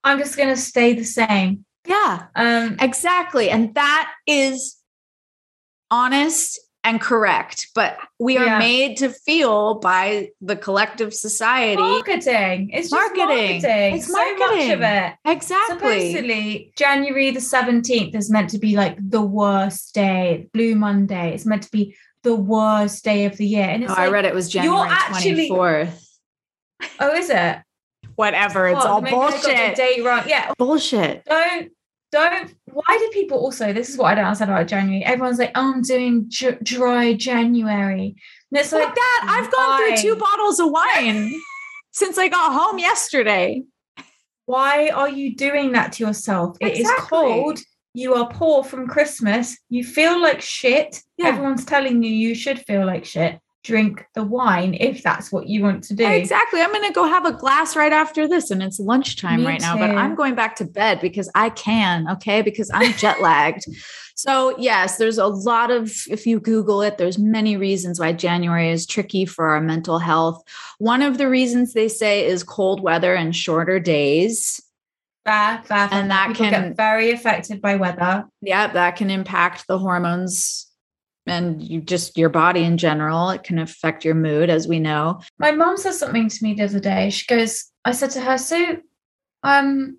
[0.04, 1.66] I'm just gonna stay the same.
[1.88, 3.50] Yeah, Um, exactly.
[3.50, 4.78] And that is
[5.90, 7.68] honest and correct.
[7.76, 8.60] But we are Yeah.
[8.60, 11.82] made to feel by the collective society.
[11.82, 12.70] marketing.
[12.72, 13.62] It's just Marketing.
[13.62, 13.96] marketing.
[13.96, 14.72] It's so much marketing.
[14.72, 15.14] of it.
[15.26, 15.76] Exactly.
[15.76, 21.34] Supposedly, January the 17th is meant to be like the worst day, Blue Monday.
[21.34, 23.66] It's meant to be the worst day of the year.
[23.68, 26.20] And it's Oh, like, I read it was you're January actually- 24th.
[27.00, 27.58] oh, is it?
[28.16, 28.68] Whatever.
[28.70, 29.76] It's Oh, all maybe I got the bullshit.
[29.76, 30.24] date wrong.
[30.28, 30.52] Yeah.
[30.58, 31.26] Bullshit.
[31.26, 31.72] Don't,
[32.16, 32.54] don't.
[32.66, 35.04] Why do people also, this is what I don't understand about January.
[35.06, 38.16] Everyone's like, oh, I'm doing j- dry January.
[38.52, 39.28] And it's Like like, that.
[39.30, 39.96] I've gone why?
[39.96, 41.34] through two bottles of wine
[41.92, 43.64] since I got home yesterday.
[44.46, 46.58] why are you doing that to yourself?
[46.62, 47.60] It is cold.
[47.94, 49.58] You are poor from Christmas.
[49.70, 51.02] You feel like shit.
[51.18, 51.28] Yeah.
[51.28, 53.40] Everyone's telling you you should feel like shit.
[53.66, 56.06] Drink the wine if that's what you want to do.
[56.06, 56.62] Exactly.
[56.62, 59.60] I'm going to go have a glass right after this, and it's lunchtime Me right
[59.60, 59.90] now, but.
[59.90, 62.08] I'm going back to bed because I can.
[62.12, 62.44] Okay.
[62.44, 63.66] Because I'm jet lagged.
[64.18, 68.72] So, yes, there's a lot of, if you Google it, there's many reasons why January
[68.72, 70.42] is tricky for our mental health.
[70.78, 74.62] One of the reasons they say is cold weather and shorter days.
[75.26, 76.00] Fair, fair, fair.
[76.00, 78.24] And that People can- get very affected by weather.
[78.42, 80.65] Yeah, that can impact the hormones
[81.28, 83.30] and you just your body in general.
[83.30, 85.22] It can affect your mood, as we know.
[85.40, 87.10] My mom said something to me the other day.
[87.10, 88.78] She goes, I said to her, so
[89.44, 89.98] um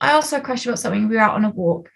[0.00, 1.08] I asked her a question about something.
[1.08, 1.90] We were out on a walk.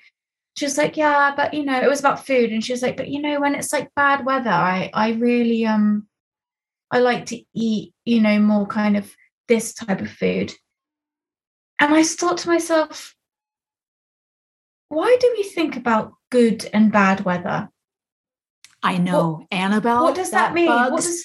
[0.57, 2.51] She was like, Yeah, but you know, it was about food.
[2.51, 5.67] And she was like, But you know, when it's like bad weather, I I really
[5.67, 6.07] um
[6.91, 9.13] I like to eat, you know, more kind of
[9.49, 10.53] this type of food.
[11.79, 13.15] And I thought to myself,
[14.89, 17.69] why do we think about good and bad weather?
[18.83, 20.05] I know, Annabelle.
[20.05, 20.69] what does that, mean?
[20.69, 21.25] What does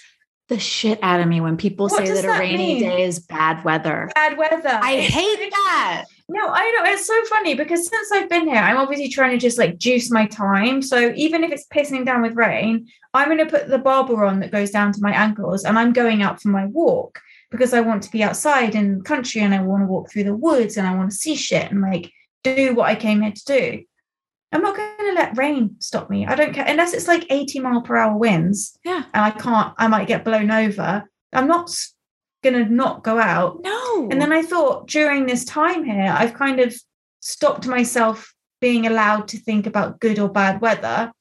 [0.49, 2.83] the shit out of me when people say does that a rainy mean?
[2.83, 4.09] day is bad weather.
[4.15, 4.79] bad weather?
[4.81, 6.05] I hate that.
[6.29, 9.37] No, I know it's so funny because since I've been here, I'm obviously trying to
[9.37, 10.81] just like juice my time.
[10.81, 14.39] So even if it's pissing down with rain, I'm going to put the Barbour on
[14.39, 17.81] that goes down to my ankles, and I'm going out for my walk because I
[17.81, 20.75] want to be outside in the country and I want to walk through the woods
[20.75, 22.11] and I want to see shit and like
[22.43, 23.83] do what I came here to do.
[24.51, 26.27] I'm not going to let rain stop me.
[26.27, 29.03] I don't care unless it's like 80 mile per hour winds Yeah.
[29.13, 29.73] and I can't.
[29.77, 31.09] I might get blown over.
[31.33, 31.75] I'm not
[32.43, 33.61] going to not go out.
[33.63, 34.09] No.
[34.11, 36.75] And then I thought during this time here, I've kind of
[37.19, 38.31] stopped myself
[38.61, 41.11] being allowed to think about good or bad weather.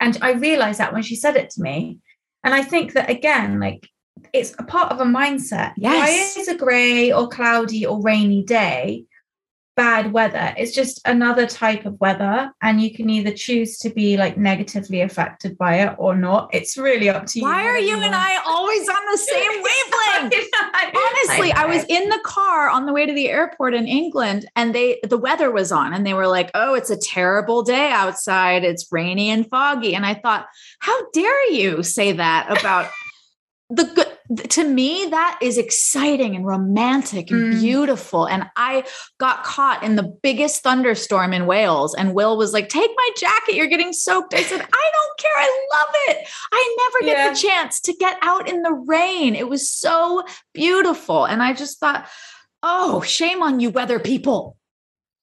[0.00, 1.98] And I realized that when she said it to me.
[2.42, 3.86] And I think that again, like
[4.32, 5.72] it's a part of a mindset.
[5.76, 6.36] Why Yes.
[6.38, 9.04] is a grey or cloudy or rainy day
[9.76, 10.54] bad weather.
[10.56, 15.00] It's just another type of weather, and you can either choose to be like negatively
[15.00, 16.50] affected by it or not.
[16.52, 17.44] It's really up to you.
[17.44, 20.50] Why are you and I always on the same wavelength?
[20.94, 24.46] Honestly, I, I was in the car on the way to the airport in England
[24.56, 27.90] and they the weather was on and they were like, "Oh, it's a terrible day
[27.90, 28.64] outside.
[28.64, 30.46] It's rainy and foggy." And I thought,
[30.80, 32.90] "How dare you say that about
[33.70, 34.06] the good
[34.36, 37.60] to me that is exciting and romantic and mm.
[37.60, 38.26] beautiful.
[38.26, 38.84] And i
[39.18, 43.54] got caught in the biggest thunderstorm in wales and will was like take my jacket
[43.54, 44.34] you're getting soaked.
[44.34, 46.28] I said i don't care i love it.
[46.52, 47.30] I never get yeah.
[47.30, 49.34] the chance to get out in the rain.
[49.34, 50.24] It was so
[50.54, 51.24] beautiful.
[51.24, 52.08] And i just thought
[52.62, 54.56] oh shame on you weather people.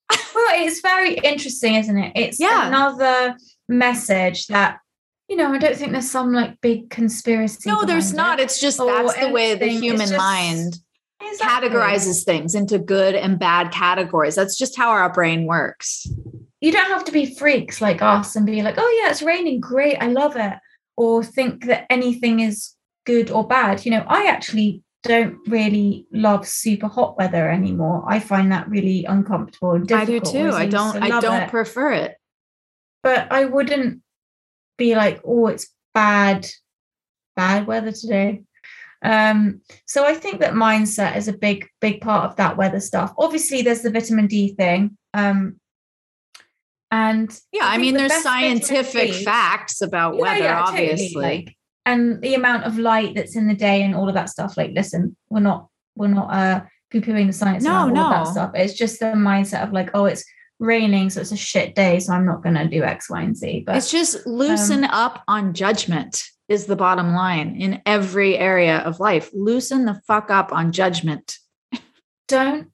[0.09, 2.11] Well it's very interesting isn't it?
[2.15, 2.67] It's yeah.
[2.67, 3.37] another
[3.69, 4.79] message that
[5.29, 7.69] you know, I don't think there's some like big conspiracy.
[7.69, 8.39] No, there's not.
[8.39, 8.43] It.
[8.43, 10.79] It's just that's the way the human just, mind
[11.21, 11.69] exactly.
[11.69, 14.35] categorizes things into good and bad categories.
[14.35, 16.07] That's just how our brain works.
[16.61, 19.59] You don't have to be freaks like us and be like, oh, yeah, it's raining.
[19.59, 19.97] Great.
[19.97, 20.53] I love it.
[20.95, 22.73] Or think that anything is
[23.05, 23.85] good or bad.
[23.85, 28.03] You know, I actually don't really love super hot weather anymore.
[28.07, 30.27] I find that really uncomfortable and difficult.
[30.27, 30.51] I do too.
[30.51, 31.49] I don't I don't it.
[31.49, 32.15] prefer it.
[33.03, 34.01] But I wouldn't
[34.77, 36.47] be like, oh, it's bad,
[37.35, 38.43] bad weather today.
[39.03, 43.13] Um, so I think that mindset is a big, big part of that weather stuff.
[43.17, 44.97] Obviously, there's the vitamin D thing.
[45.13, 45.59] Um,
[46.89, 51.07] and yeah, I, I mean, the there's scientific facts about yeah, weather, yeah, obviously.
[51.09, 51.23] Totally.
[51.23, 51.55] Like,
[51.85, 54.57] and the amount of light that's in the day and all of that stuff.
[54.57, 58.05] Like, listen, we're not, we're not uh poo-pooing the science no, all no.
[58.05, 58.51] of that stuff.
[58.55, 60.23] It's just the mindset of like, oh, it's
[60.59, 63.35] raining, so it's a shit day, so I'm not going to do X, Y, and
[63.35, 63.63] Z.
[63.65, 68.77] But it's just loosen um, up on judgment is the bottom line in every area
[68.79, 69.29] of life.
[69.33, 71.37] Loosen the fuck up on judgment.
[72.27, 72.71] Don't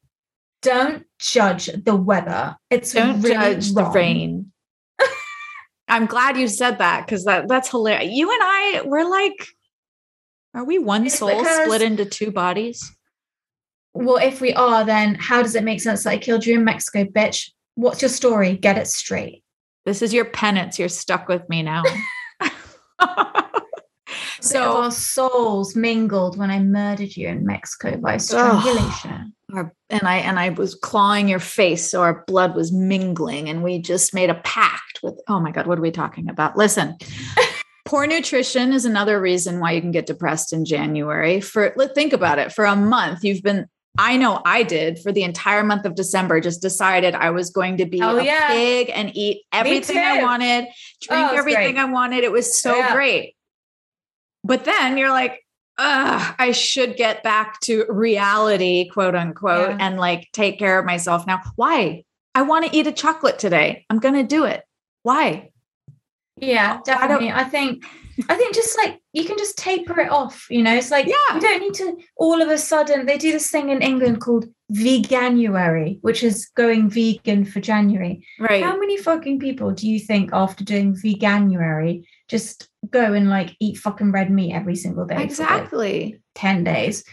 [0.61, 2.55] don't judge the weather.
[2.69, 3.85] It's don't really judge wrong.
[3.85, 4.51] the rain.
[5.87, 8.11] I'm glad you said that because that that's hilarious.
[8.13, 9.47] You and I, we're like,
[10.53, 12.95] are we one it's soul split into two bodies?
[13.93, 16.63] Well, if we are, then how does it make sense that I killed you in
[16.63, 17.51] Mexico, bitch?
[17.75, 18.55] What's your story?
[18.57, 19.43] Get it straight.
[19.85, 20.79] This is your penance.
[20.79, 21.83] You're stuck with me now.
[24.41, 29.33] so our souls mingled when I murdered you in Mexico by strangulation.
[29.55, 33.63] Oh, and I and I was clawing your face, so our blood was mingling, and
[33.63, 35.19] we just made a pact with.
[35.27, 36.57] Oh my God, what are we talking about?
[36.57, 36.97] Listen.
[37.85, 41.41] Poor nutrition is another reason why you can get depressed in January.
[41.41, 43.67] For think about it, for a month you've been
[43.97, 47.77] I know I did for the entire month of December, just decided I was going
[47.77, 48.47] to be oh, a yeah.
[48.47, 50.67] pig and eat everything I wanted,
[51.01, 51.77] drink oh, everything great.
[51.77, 52.23] I wanted.
[52.23, 52.93] It was so yeah.
[52.93, 53.35] great.
[54.43, 55.39] But then you're like,
[55.77, 59.77] Ugh, I should get back to reality, quote unquote, yeah.
[59.79, 61.41] and like take care of myself now.
[61.55, 62.03] Why?
[62.35, 63.85] I want to eat a chocolate today.
[63.89, 64.63] I'm going to do it.
[65.01, 65.49] Why?
[66.37, 67.31] Yeah, definitely.
[67.31, 67.85] I, I think
[68.29, 70.75] I think just like you can just taper it off, you know.
[70.75, 71.35] It's like yeah.
[71.35, 74.45] you don't need to all of a sudden they do this thing in England called
[74.71, 78.25] veganuary, which is going vegan for January.
[78.39, 78.63] Right.
[78.63, 83.77] How many fucking people do you think after doing veganuary just go and like eat
[83.77, 85.21] fucking red meat every single day?
[85.21, 86.03] Exactly.
[86.03, 87.03] Like 10 days.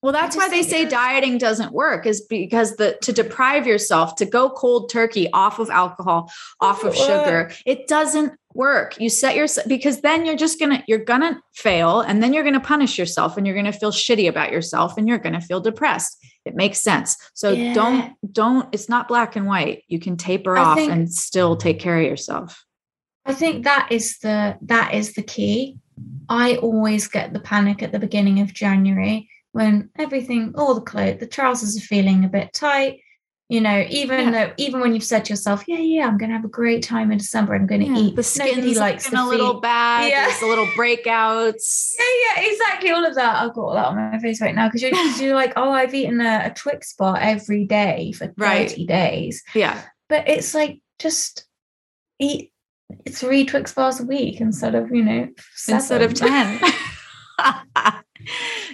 [0.00, 4.26] Well, that's why they say dieting doesn't work is because the to deprive yourself to
[4.26, 6.30] go cold turkey off of alcohol,
[6.60, 9.00] off of sugar, it doesn't work.
[9.00, 12.60] You set yourself because then you're just gonna you're gonna fail and then you're gonna
[12.60, 16.24] punish yourself and you're gonna feel shitty about yourself and you're gonna feel depressed.
[16.44, 17.16] It makes sense.
[17.34, 17.74] So yeah.
[17.74, 19.82] don't don't it's not black and white.
[19.88, 22.64] You can taper I off think, and still take care of yourself.
[23.26, 25.78] I think that is the that is the key.
[26.28, 31.20] I always get the panic at the beginning of January when everything, all the clothes,
[31.20, 33.00] the trousers are feeling a bit tight.
[33.50, 34.30] You know, even yeah.
[34.30, 36.82] though, even when you've said to yourself, "Yeah, yeah, I'm going to have a great
[36.82, 37.54] time in December.
[37.54, 37.96] I'm going to yeah.
[37.96, 40.10] eat." The skin's likes a little bad.
[40.10, 41.94] Yeah, a little breakouts.
[41.98, 42.90] Yeah, yeah, exactly.
[42.90, 43.42] All of that.
[43.42, 45.94] I've got all that on my face right now because you're, you're like, "Oh, I've
[45.94, 48.36] eaten a, a Twix bar every day for thirty
[48.82, 48.86] right.
[48.86, 51.46] days." Yeah, but it's like just
[52.18, 52.52] eat
[53.08, 55.78] three Twix bars a week instead of you know seven.
[55.78, 56.60] instead of ten.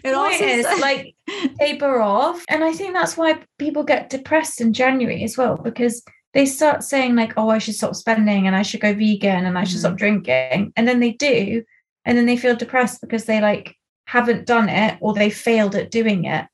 [0.05, 1.15] it also is like
[1.59, 2.45] taper off?
[2.49, 6.83] And i think that's why people get depressed in january as well because they start
[6.83, 9.77] saying like oh i should stop spending and i should go vegan and i should
[9.77, 9.81] mm-hmm.
[9.81, 10.73] stop drinking.
[10.77, 11.63] And then they do
[12.05, 13.77] and then they feel depressed because they like
[14.07, 16.47] haven't done it or they failed at doing it.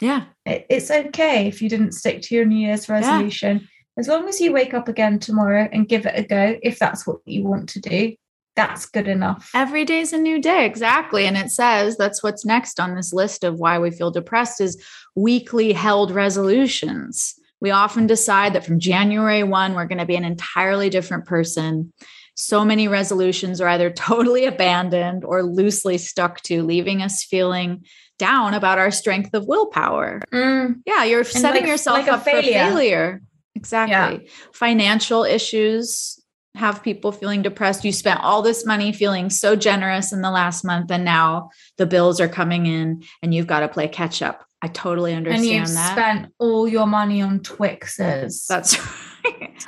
[0.00, 0.24] Yeah.
[0.46, 3.58] It, it's okay if you didn't stick to your new year's resolution.
[3.58, 3.66] Yeah.
[3.98, 7.06] as long as you wake up again tomorrow and give it a go if that's
[7.06, 8.14] what you want to do
[8.54, 9.50] that's good enough.
[9.54, 10.66] Every day's a new day.
[10.66, 11.26] Exactly.
[11.26, 14.82] And it says that's what's next on this list of why we feel depressed is
[15.14, 17.34] weakly held resolutions.
[17.60, 21.92] We often decide that from January 1, we're going to be an entirely different person.
[22.34, 27.84] So many resolutions are either totally abandoned or loosely stuck to, leaving us feeling
[28.18, 30.20] down about our strength of willpower.
[30.32, 32.52] Mm, Yeah, you're setting like- yourself like up for failure.
[32.52, 33.22] failure.
[33.54, 34.28] Exactly.
[34.52, 36.18] Financial issues
[36.54, 37.84] have people feeling depressed.
[37.84, 41.86] You spent all this money feeling so generous in the last month, and now the
[41.86, 44.44] bills are coming in and you've got to play catch up.
[44.60, 45.92] I totally understand and you've that.
[45.92, 48.46] spent all your money on Twixes.
[48.46, 48.88] That's right.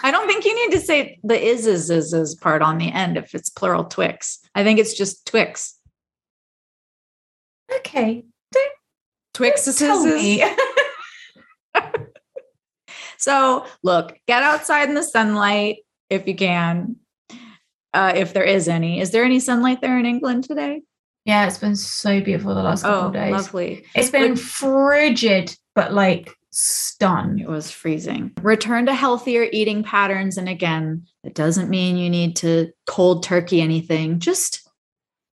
[0.02, 2.92] I don't think you need to say the is is is is part on the
[2.92, 4.40] end if it's plural Twix.
[4.54, 5.78] I think it's just Twix.
[7.76, 8.24] okay.
[9.32, 9.82] Twix is
[13.18, 15.78] So, look, get outside in the sunlight
[16.14, 16.96] if you can,
[17.92, 19.00] uh, if there is any.
[19.00, 20.82] Is there any sunlight there in England today?
[21.26, 23.32] yeah, it's been so beautiful the last couple Oh, of days.
[23.32, 23.86] lovely.
[23.94, 27.40] It's been frigid, but like stunned.
[27.40, 28.32] It was freezing.
[28.42, 30.36] Return to healthier eating patterns.
[30.36, 34.18] And again, it doesn't mean you need to cold turkey anything.
[34.20, 34.68] Just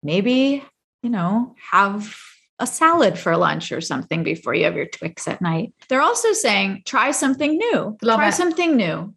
[0.01, 0.63] maybe,
[1.03, 2.15] you know, have
[2.57, 5.73] a salad for lunch or something before you have your Twix at night.
[5.89, 7.97] They're also saying try something new.
[8.01, 8.33] Love try it.
[8.33, 9.13] something new.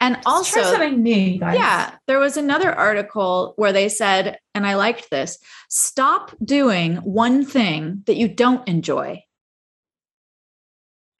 [0.00, 1.56] And Let's also, something new, guys.
[1.56, 5.38] Yeah, there was another article where they said, and I liked this
[5.68, 9.24] stop doing one thing that you don't enjoy.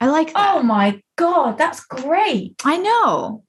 [0.01, 0.57] I like that.
[0.57, 2.55] Oh my god, that's great.
[2.65, 3.43] I know.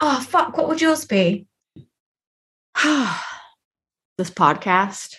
[0.00, 1.46] Oh fuck, what would yours be?
[2.82, 5.16] this podcast.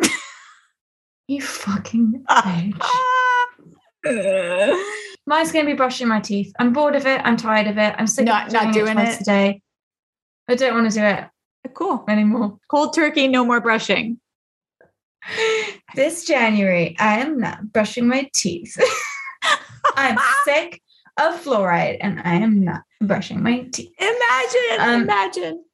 [1.28, 2.82] You fucking bitch.
[5.26, 6.52] Mine's gonna be brushing my teeth.
[6.58, 7.20] I'm bored of it.
[7.24, 7.94] I'm tired of it.
[7.98, 9.20] I'm sick Not- of not doing, doing it twice it?
[9.20, 9.62] a day.
[10.48, 11.24] I don't want to do it
[11.74, 12.04] cool.
[12.08, 12.58] anymore.
[12.68, 14.18] Cold turkey, no more brushing.
[15.94, 18.76] This January, I am not brushing my teeth.
[19.96, 20.80] I'm sick
[21.20, 23.92] of fluoride and I am not brushing my teeth.
[23.98, 25.64] Imagine, Um, imagine.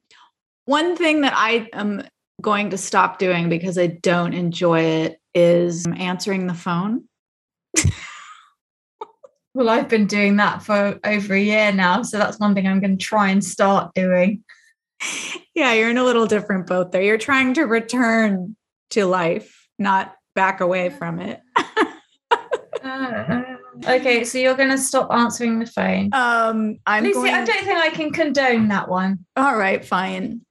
[0.65, 2.03] One thing that I am
[2.41, 7.05] going to stop doing because I don't enjoy it is answering the phone.
[9.53, 12.03] Well, I've been doing that for over a year now.
[12.03, 14.43] So that's one thing I'm going to try and start doing.
[15.55, 17.01] Yeah, you're in a little different boat there.
[17.01, 18.55] You're trying to return
[18.91, 21.41] to life, not back away from it.
[22.81, 23.41] Uh,
[23.85, 26.09] okay, so you're going to stop answering the phone.
[26.13, 27.33] Um, I'm Lucy, going.
[27.33, 29.25] I don't think I can condone that one.
[29.35, 30.41] All right, fine.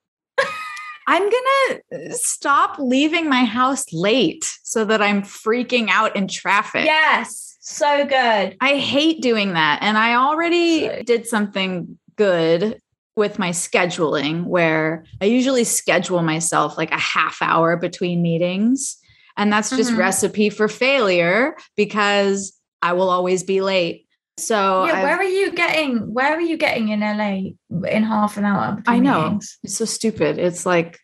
[1.09, 6.85] I'm gonna stop leaving my house late so that I'm freaking out in traffic.
[6.85, 8.57] Yes, so good.
[8.61, 9.81] I hate doing that.
[9.83, 11.03] And I already Sorry.
[11.05, 12.81] did something good
[13.17, 18.97] with my scheduling where I usually schedule myself like a half hour between meetings.
[19.37, 19.99] And that's just Mhm.
[19.99, 24.07] recipe for failure because I will always be late.
[24.39, 26.13] So yeah, I've- where are you getting?
[26.15, 27.55] Where are you getting in LA
[27.89, 28.81] in half an hour?
[28.87, 29.23] I know.
[29.25, 29.59] meetings?
[29.65, 30.39] It's so stupid.
[30.39, 30.99] It's like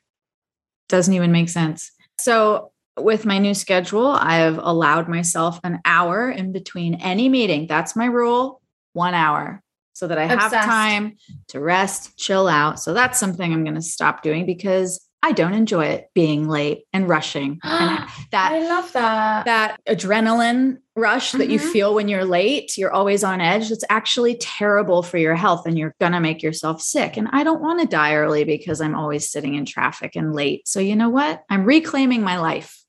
[0.88, 1.90] doesn't even make sense.
[2.20, 7.66] So with my new schedule, I have allowed myself an hour in between any meeting.
[7.66, 8.60] That's my rule,
[8.92, 9.62] 1 hour.
[9.94, 11.16] So that I have time
[11.48, 12.80] to rest, chill out.
[12.80, 16.82] So that's something I'm going to stop doing because I don't enjoy it being late
[16.92, 17.60] and rushing.
[17.62, 19.44] and that I love that.
[19.44, 21.72] that adrenaline rush that you Mhm.
[21.72, 23.70] feel when you're late, you're always on edge.
[23.70, 27.16] It's actually terrible for your health and you're going to make yourself sick.
[27.16, 30.66] And I don't want to die early because I'm always sitting in traffic and late.
[30.68, 31.42] So, you know what?
[31.48, 32.83] I'm reclaiming my life.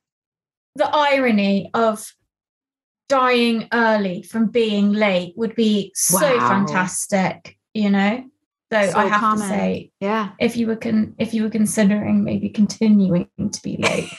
[0.75, 2.11] The irony of
[3.07, 6.47] dying early from being late would be so Wow.
[6.49, 8.25] fantastic, you know.
[8.71, 9.47] Though So I have common.
[9.47, 10.29] to say, Yeah.
[10.39, 14.09] if you were con- if you were considering maybe continuing to be late,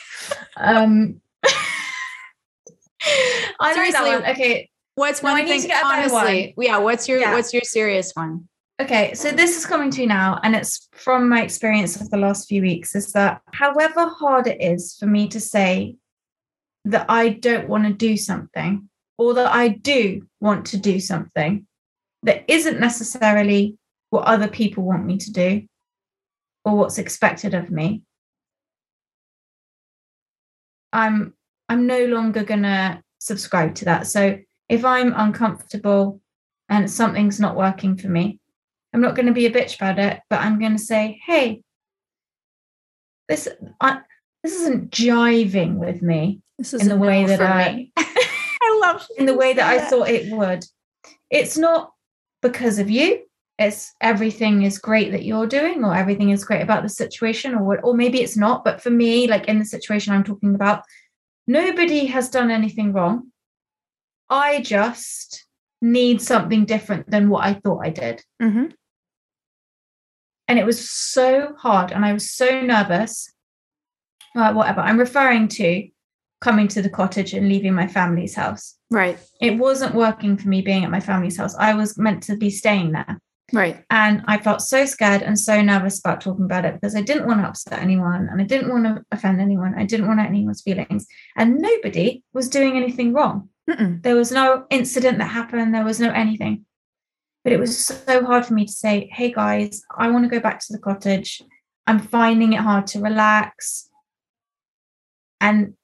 [0.57, 1.21] um,
[3.03, 4.31] I like that Seriously, one.
[4.31, 5.61] Okay, What's No, one need thing?
[5.63, 6.79] to get a better honestly, yeah.
[6.79, 7.35] What's your Yeah.
[7.35, 8.49] What's your serious one?
[8.81, 12.17] Okay, so this is coming to you now, and it's from my experience of the
[12.19, 15.97] last few weeks is that however hard it is for me to say
[16.87, 21.67] that I don't want to do something, or that I do want to do something
[22.23, 23.77] that isn't necessarily
[24.11, 25.67] what other people want me to do
[26.65, 28.03] or what's expected of me,
[30.93, 31.35] I'm
[31.69, 34.07] I'm no longer gonna subscribe to that.
[34.07, 36.21] So if I'm uncomfortable
[36.69, 38.41] and something's not working for me,
[38.93, 41.63] I'm not going to be a bitch about it, but I'm going to say, "Hey,
[43.29, 43.49] this
[43.81, 44.01] I,
[44.47, 47.91] this isn't jiving with me This is in the way that I.
[47.97, 50.65] I love in the way that I thought it would.
[51.31, 51.93] It's not
[52.43, 53.25] because of you.
[53.59, 57.65] It's everything is great that you're doing, or everything is great about the situation, or
[57.65, 58.65] what- or maybe it's not.
[58.65, 60.83] But for me, like in the situation I'm talking about,
[61.49, 63.33] nobody has done anything wrong.
[64.31, 65.45] I just
[65.83, 68.23] need something different than what I thought I did.
[68.41, 68.67] Mm-hmm.
[70.49, 73.33] And it was so hard and I was so nervous.
[74.37, 74.83] Uh, whatever.
[74.83, 75.89] I'm referring to
[76.43, 78.77] coming to the cottage and leaving my family's house.
[78.91, 79.19] Right.
[79.41, 81.57] It wasn't working for me being at my family's house.
[81.57, 83.19] I was meant to be staying there.
[83.53, 83.83] Right.
[83.91, 87.27] And I felt so scared and so nervous about talking about it because I didn't
[87.27, 89.75] want to upset anyone and I didn't want to offend anyone.
[89.75, 91.07] I didn't want anyone's feelings.
[91.37, 93.49] And nobody was doing anything wrong.
[93.71, 94.03] Mm-mm.
[94.03, 96.67] There was no incident that happened, there was no anything.
[97.43, 100.41] But it was so hard for me to say, hey guys, I want to go
[100.41, 101.41] back to the cottage.
[101.87, 103.89] I'm finding it hard to relax.
[105.41, 105.75] And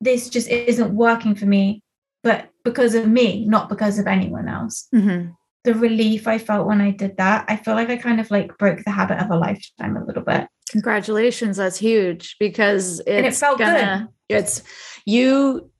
[0.00, 1.82] this just isn't working for me,
[2.22, 5.30] but because of me, not because of anyone else Mm-hmm.
[5.64, 8.56] the relief I felt when I did that, I feel like I kind of like
[8.58, 10.46] broke the habit of a lifetime a little bit.
[10.70, 11.56] Congratulations.
[11.56, 14.62] That's huge because it's And it felt gonna, it's
[15.06, 15.70] you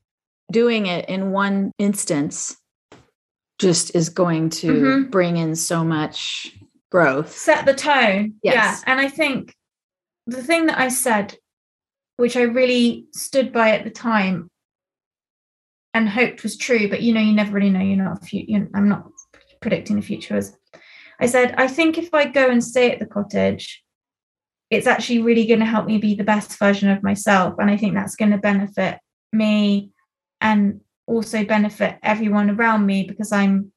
[0.50, 2.56] doing it in one instance
[3.60, 5.10] just is going to Mhm.
[5.10, 6.56] bring in so much
[6.90, 7.36] growth.
[7.36, 8.34] Set the tone.
[8.42, 8.54] Yes.
[8.54, 8.92] Yeah.
[8.92, 9.54] And I think
[10.26, 11.36] the thing that I said,
[12.18, 14.50] which I really stood by at the time
[15.94, 17.80] and hoped was true, but you know, you never really know.
[17.80, 19.06] You're not a few, you I'm not
[19.60, 20.54] predicting the future as
[21.20, 23.82] I said, I think if I go and stay at the cottage,
[24.70, 27.54] it's actually really going to help me be the best version of myself.
[27.58, 28.98] And I think that's going to benefit
[29.32, 29.90] me
[30.40, 33.72] and also benefit everyone around me because I'm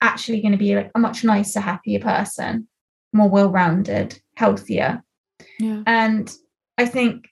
[0.00, 2.68] actually going to be like a much nicer, happier person,
[3.12, 5.02] more well-rounded, healthier.
[5.58, 5.82] Yeah.
[5.86, 6.30] And
[6.78, 7.28] I think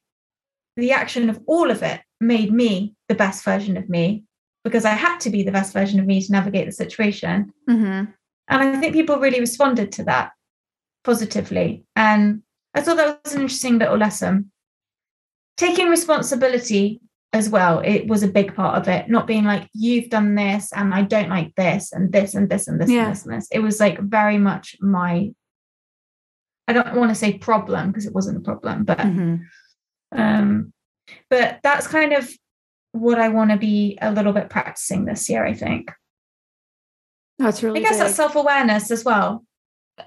[0.76, 4.24] the action of all of it made me the best version of me
[4.64, 7.52] because I had to be the best version of me to navigate the situation.
[7.68, 8.10] Mm-hmm.
[8.48, 10.32] And I think people really responded to that
[11.04, 11.84] positively.
[11.94, 12.42] And
[12.74, 14.50] I thought that was an interesting little lesson.
[15.56, 17.00] Taking responsibility
[17.32, 19.08] as well, it was a big part of it.
[19.08, 22.66] Not being like, you've done this and I don't like this and this and this
[22.68, 23.04] and this Yeah.
[23.04, 23.48] and this and this.
[23.52, 25.30] It was like very much my,
[26.68, 29.36] I don't want to say problem because it wasn't a problem, but Mm-hmm.
[30.18, 30.72] um,
[31.28, 32.30] but that's kind of
[32.92, 35.90] what I want to be a little bit practicing this year, I think.
[37.38, 39.44] That's really I guess that's self awareness as well.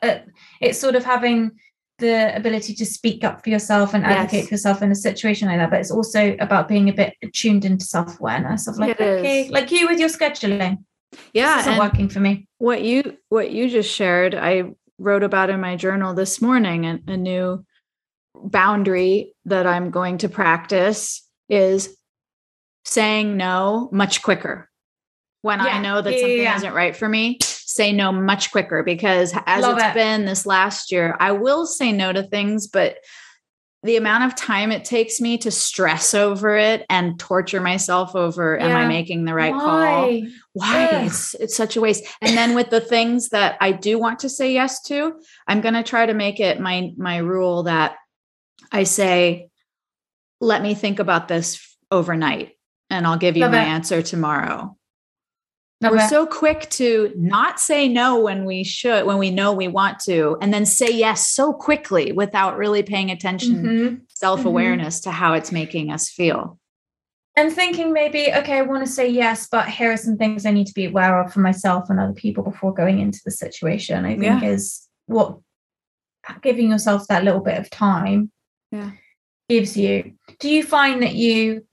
[0.01, 0.19] Uh,
[0.61, 1.51] it's sort of having
[1.99, 4.47] the ability to speak up for yourself and advocate Yes.
[4.47, 5.69] for yourself in a situation like that.
[5.71, 9.19] But it's also about being a bit tuned into self awareness of like, It is.
[9.19, 10.83] okay, like you with your scheduling.
[11.33, 11.57] yeah.
[11.57, 12.47] this isn't working for me.
[12.59, 14.63] what you what you just shared i
[14.97, 17.63] wrote about in my journal this morning a, a new
[18.35, 21.95] boundary that i'm going to practice is
[22.85, 24.69] saying no much quicker
[25.41, 26.55] when i know that Yeah, yeah, something yeah.
[26.57, 29.93] isn't right for me say no much quicker because as Love it's it.
[29.93, 32.97] been this last year i will say no to things but
[33.87, 38.59] the amount of time it takes me to stress over it and torture myself over
[38.59, 39.79] am i making the right call?
[39.79, 40.27] Why?
[40.51, 41.05] why?
[41.05, 42.03] It's it's such a waste.
[42.21, 45.13] And then with the things that i do want to say yes to
[45.47, 47.95] i'm going to try to make it my my rule that
[48.71, 49.47] i say
[50.41, 52.57] let me think about this overnight
[52.89, 53.67] and i'll give you Love my it.
[53.67, 54.76] answer tomorrow
[55.81, 59.67] Love we're so quick to not say no when we should when we know we
[59.67, 64.01] want to and then say yes so quickly without really paying attention Mhm.
[64.09, 66.57] self-awareness to how it's making us feel
[67.35, 70.51] and thinking maybe okay i want to say yes but here are some things i
[70.51, 74.03] need to be aware of for myself and other people before going into the situation
[74.03, 74.49] i think Yeah.
[74.49, 75.37] is what
[76.41, 78.31] giving yourself that little bit of time
[78.71, 78.91] Yeah.
[79.47, 81.67] gives you do you find that you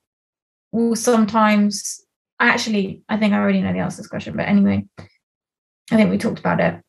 [0.72, 2.03] will sometimes
[2.48, 6.10] actually i think i already know the answer to this question but anyway i think
[6.10, 6.80] we talked about it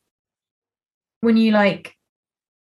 [1.20, 1.96] when you like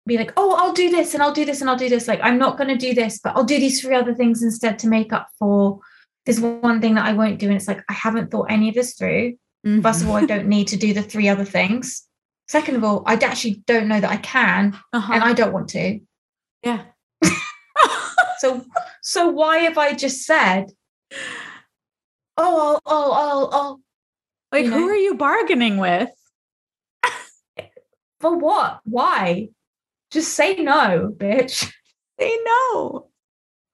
[0.09, 2.09] be like, oh, I'll do this and I'll do this and I'll do this.
[2.09, 4.79] Like, I'm not going to do this, but I'll do these three other things instead
[4.80, 5.79] to make up for
[6.26, 7.46] this one thing that I won't do.
[7.46, 9.34] And it's like, I haven't thought any of this through.
[9.83, 12.05] First of all, I don't need to do the three other things.
[12.49, 15.13] Second of all, I actually don't know that I can uh-huh.
[15.13, 16.00] and I don't want to.
[16.64, 16.84] yeah
[18.38, 18.64] So,
[19.03, 20.71] so why have I just said,
[22.38, 23.80] oh, oh, oh, I'll, I'll, I'll,
[24.52, 26.10] like you who are you bargaining with
[28.20, 28.80] for what?
[28.84, 29.48] Why?
[30.10, 31.70] Just say no, bitch.
[32.18, 33.08] say no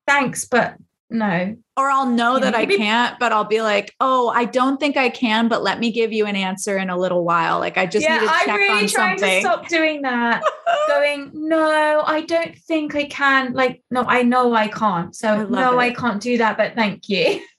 [0.07, 0.77] Thanks, but
[1.09, 1.57] no.
[1.77, 4.79] or I'll know You that know, I can't, but I'll be like, oh, I don't
[4.79, 7.59] think I can, but let me give you an answer in a little while.
[7.59, 9.43] Like I just yeah, need to check I'm really on trying something.
[9.43, 10.43] to stop doing that.
[10.89, 13.55] going, no, I don't think I can.
[13.55, 15.15] Like, no, I know I can't.
[15.15, 17.41] So love no, I can't do that, but thank you.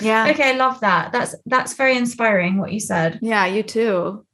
[0.00, 0.28] yeah.
[0.30, 1.12] okay, I love that.
[1.12, 3.18] That's that's very inspiring what you said.
[3.22, 4.26] Yeah, you too.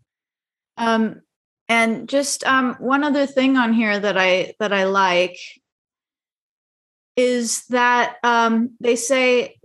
[0.76, 1.22] Um,
[1.68, 5.38] and just um, one other thing on here that I that I like
[7.16, 9.58] is that um, they say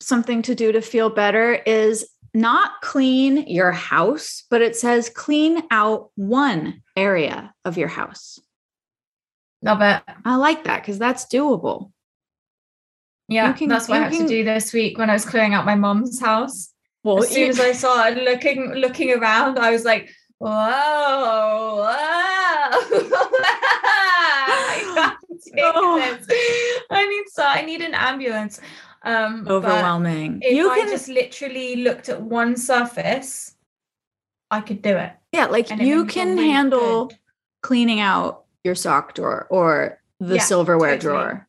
[0.00, 5.62] something to do to feel better is not clean your house, but it says clean
[5.70, 8.38] out one area of your house.
[9.62, 10.02] Love it.
[10.24, 11.92] I like that because that's doable.
[13.32, 15.54] Yeah, can- that's what I had can- to do this week when I was clearing
[15.54, 16.72] out my mom's house.
[17.04, 20.48] Well, as soon as I started looking looking around, I was like, whoa,
[21.82, 21.88] whoa.
[23.54, 25.98] I can't take Oh.
[25.98, 26.26] this.
[26.90, 28.60] I need so I need an ambulance.
[29.04, 30.40] Um overwhelming.
[30.42, 33.54] If You I can just literally looked at one surface,
[34.50, 35.12] I could do it.
[35.32, 37.18] Yeah, like And you made me feel can handle good.
[37.62, 41.12] cleaning out your sock drawer or the Yeah, silverware totally.
[41.14, 41.48] drawer.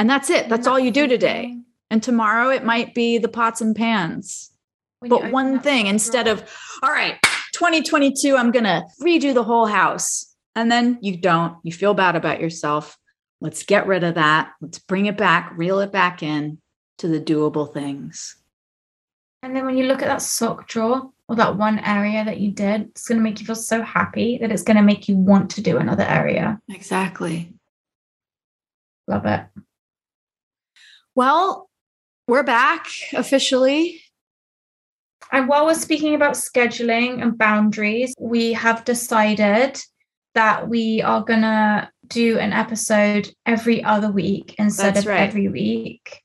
[0.00, 0.48] And that's it.
[0.48, 1.58] That's all you do today.
[1.90, 4.50] And tomorrow it might be the pots and pans.
[5.00, 6.42] When But one thing instead of,
[6.82, 7.18] all right,
[7.52, 10.34] 2022, I'm going to redo the whole house.
[10.56, 12.96] And then you don't, you feel bad about yourself.
[13.42, 14.52] Let's get rid of that.
[14.62, 16.62] Let's bring it back, reel it back in
[16.96, 18.36] to the doable things.
[19.42, 22.52] And then when you look at that sock drawer or that one area that you
[22.52, 25.16] did, it's going to make you feel so happy that it's going to make you
[25.16, 26.58] want to do another area.
[26.70, 27.52] Exactly.
[29.06, 29.42] Love it.
[31.14, 31.68] Well,
[32.28, 34.02] we're back officially.
[35.32, 39.80] And while we're speaking about scheduling and boundaries, we have decided
[40.34, 45.20] that we are going to do an episode every other week instead That's of right.
[45.20, 46.19] every week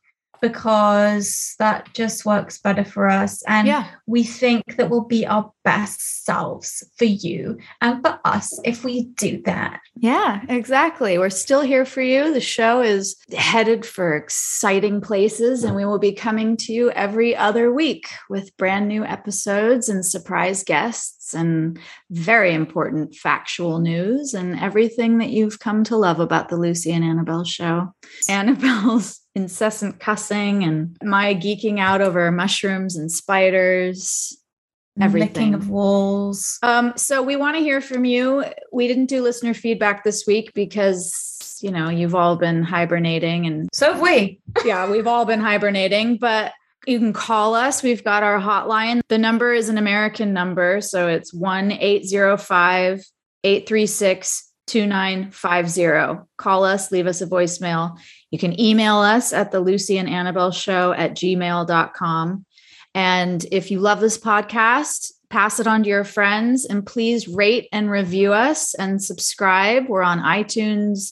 [0.47, 3.41] because that just works better for us.
[3.47, 3.88] And yeah.
[4.05, 9.05] we think that we'll be our best selves for you and for us if we
[9.05, 9.80] do that.
[9.95, 11.17] Yeah, exactly.
[11.17, 12.31] We're still here for you.
[12.31, 17.35] The show is headed for exciting places, and we will be coming to you every
[17.35, 21.80] other week with brand new episodes and surprise guests and
[22.11, 27.03] very important factual news and everything that you've come to love about the Lucy and
[27.03, 27.95] Annabelle show.
[28.30, 34.38] Annabelle's incessant cussing and my geeking out over mushrooms and spiders.
[34.99, 35.52] Everything.
[35.52, 36.57] Licking of walls.
[36.64, 38.45] Um, so we want to hear from you.
[38.72, 43.70] We didn't do listener feedback this week because you know you've all been hibernating and
[43.74, 44.40] So have we.
[44.66, 46.53] yeah, we've all been hibernating, but
[46.88, 47.84] you can call us.
[47.84, 49.02] We've got our hotline.
[49.10, 53.03] The number is an American number, so it's 1-805
[53.44, 56.25] 836 2950.
[56.37, 57.97] Call us, leave us a voicemail.
[58.31, 62.45] You can email us at the Lucy and Annabelle show at gmail.com.
[62.93, 67.67] And if you love this podcast, pass it on to your friends and please rate
[67.71, 69.87] and review us and subscribe.
[69.89, 71.11] We're on iTunes,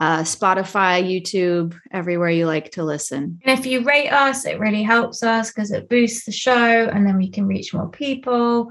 [0.00, 3.40] uh, Spotify, YouTube, everywhere you like to listen.
[3.44, 6.52] And if you rate us, it really helps us because it boosts the show
[6.88, 8.70] and then we can reach more people.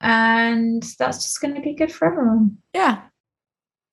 [0.00, 2.58] And that's just going to be good for everyone.
[2.74, 3.02] Yeah.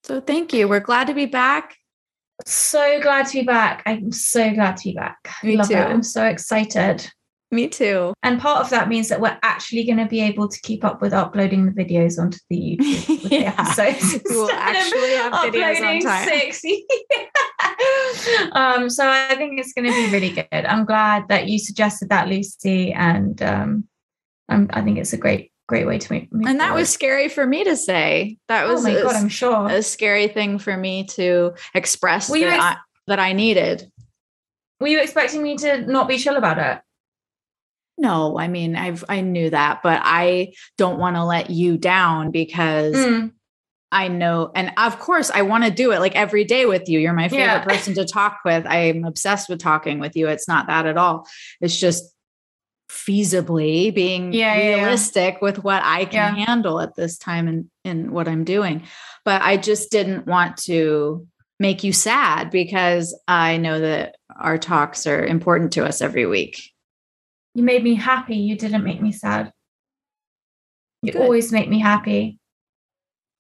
[0.04, 0.68] So thank you.
[0.68, 1.76] We're glad to be back.
[2.46, 3.84] So glad to be back.
[3.86, 5.18] I'm so glad to be back.
[5.44, 5.74] Me Love too.
[5.76, 5.80] it.
[5.88, 7.12] I'm so excited.
[7.52, 8.14] Me too.
[8.22, 11.02] And part of that means that we're actually going to be able to keep up
[11.02, 13.56] with uploading the videos onto the YouTube Yeah.
[13.58, 14.22] episodes.
[14.30, 16.28] We will actually have videos on time.
[16.30, 16.62] Six.
[18.54, 20.66] um, so I think it's going to be really good.
[20.66, 23.88] I'm glad that you suggested that, Lucy, and um,
[24.48, 26.34] I'm, I think it's a great, great way to make.
[26.34, 28.38] move And that was scary for me to say.
[28.48, 29.68] That was oh was my a, god, I'm sure.
[29.70, 32.78] a scary thing for me to express that, ex- I,
[33.08, 33.90] that I needed.
[34.80, 36.82] Were you expecting me to not be chill about it?
[37.98, 42.32] No, I mean, I've I knew that, but I don't want to let you down
[42.32, 43.32] because Mm.
[43.92, 47.00] I know, and of course, I want to do it like every day with you.
[47.00, 47.64] You're my favorite Yeah.
[47.64, 48.66] person to talk with.
[48.68, 50.28] I'm obsessed with talking with you.
[50.30, 51.28] It's not that at all.
[51.60, 52.04] It's just
[53.10, 54.76] feasibly being Yeah, yeah, yeah.
[54.84, 56.46] realistic with what I can Yeah.
[56.46, 58.84] handle at this time and in what I'm doing.
[59.26, 61.28] But I just didn't want to
[61.60, 66.62] make you sad because I know that our talks are important to us every week.
[67.56, 68.38] You made me happy.
[68.38, 69.52] You didn't make me sad.
[71.02, 71.22] You Good.
[71.24, 72.40] always make me happy.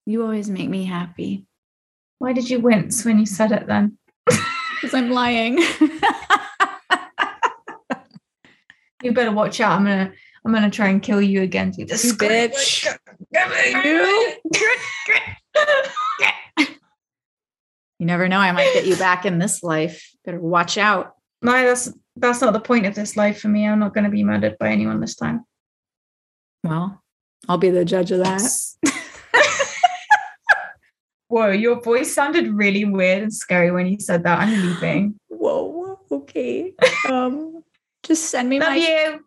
[0.05, 1.45] You always make me happy
[2.17, 3.97] Why did you wince when you said it then?
[4.27, 5.59] because I'm lying.
[9.01, 9.73] You better watch out.
[9.73, 10.11] I'm gonna
[10.45, 12.87] I'm gonna try and kill you again through You bitch.
[13.83, 14.35] You.
[17.99, 18.39] You never know.
[18.39, 20.15] I might get you back in this life.
[20.23, 21.15] Better watch out.
[21.41, 23.67] No, that's that's not the point of this life for me.
[23.67, 25.43] I'm not gonna be murdered by anyone this time.
[26.63, 27.03] Well,
[27.49, 28.41] I'll be the judge of that.
[31.27, 34.39] Whoa, your voice sounded really weird and scary when you said that.
[34.39, 35.19] I'm leaving.
[35.27, 35.99] Whoa.
[36.11, 36.73] Okay.
[37.09, 37.63] Um,
[38.09, 39.19] just send me Love my you.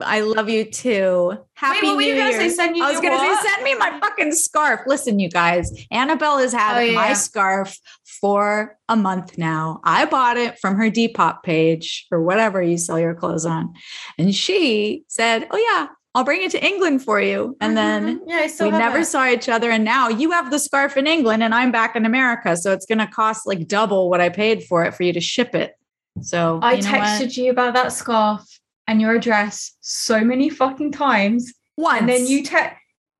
[0.00, 1.36] I love you too.
[1.54, 2.30] Happy Wait, what were you Year.
[2.32, 2.48] say?
[2.50, 4.82] Send you I was gonna say, send me my fucking scarf.
[4.86, 6.92] Listen, you guys, Annabelle has had Oh, yeah.
[6.94, 7.76] my scarf
[8.20, 9.80] for a month now.
[9.82, 13.74] I bought it from her Depop page or whatever you sell your clothes on,
[14.18, 18.22] and she said, "Oh yeah, I'll bring it to England for you." And then Mhm.
[18.28, 19.06] yeah, we never it.
[19.06, 22.06] saw each other, and now you have the scarf in England, and I'm back in
[22.06, 25.20] America, so it's gonna cost like double what I paid for it for you to
[25.20, 25.72] ship it.
[26.22, 27.00] So I you know what?
[27.00, 28.42] texted you about that scarf
[28.86, 32.76] and your address so many fucking times, once, and then you text.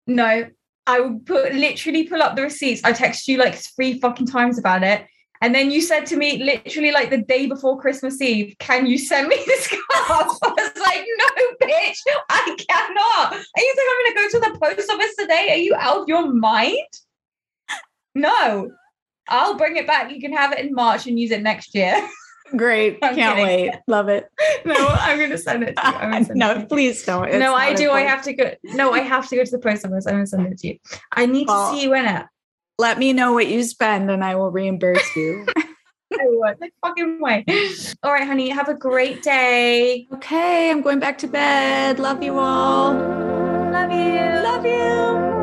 [0.06, 0.46] No,
[0.86, 2.82] I would put literally pull up the receipts.
[2.84, 5.06] I texted you like three fucking times about it.
[5.40, 8.98] And then you said to me, literally like the day before Christmas Eve, can you
[8.98, 9.82] send me the scarf?
[9.94, 11.98] I was like, no, bitch,
[12.28, 13.34] I cannot.
[13.34, 15.48] Are you think I'm gonna go to the post office today?
[15.50, 16.88] Are you out of your mind?
[18.14, 18.70] No.
[19.28, 20.10] I'll bring it back.
[20.10, 21.94] You can have it in March and use it next year.
[22.56, 23.70] great, I'm can't kidding.
[23.70, 24.28] wait, love it.
[24.64, 25.92] no, I'm gonna send it to you.
[25.96, 26.66] I'm send it to no, you.
[26.66, 27.28] please don't.
[27.28, 27.90] It's no, I do.
[27.90, 28.54] I have to go.
[28.64, 30.06] No, I have to go to the post office.
[30.06, 30.78] I'm gonna send it to you.
[31.12, 32.26] I need Well- to see you in it.
[32.80, 35.46] Let me know what you spend, and I will reimburse you.
[36.12, 36.56] I would.
[36.60, 37.44] Like fucking way.
[38.02, 38.48] All right, honey.
[38.50, 40.06] Have a great day.
[40.14, 41.98] okay, I'm going back to bed.
[41.98, 42.94] Love you all.
[42.94, 44.42] Love you.
[44.42, 45.37] Love you.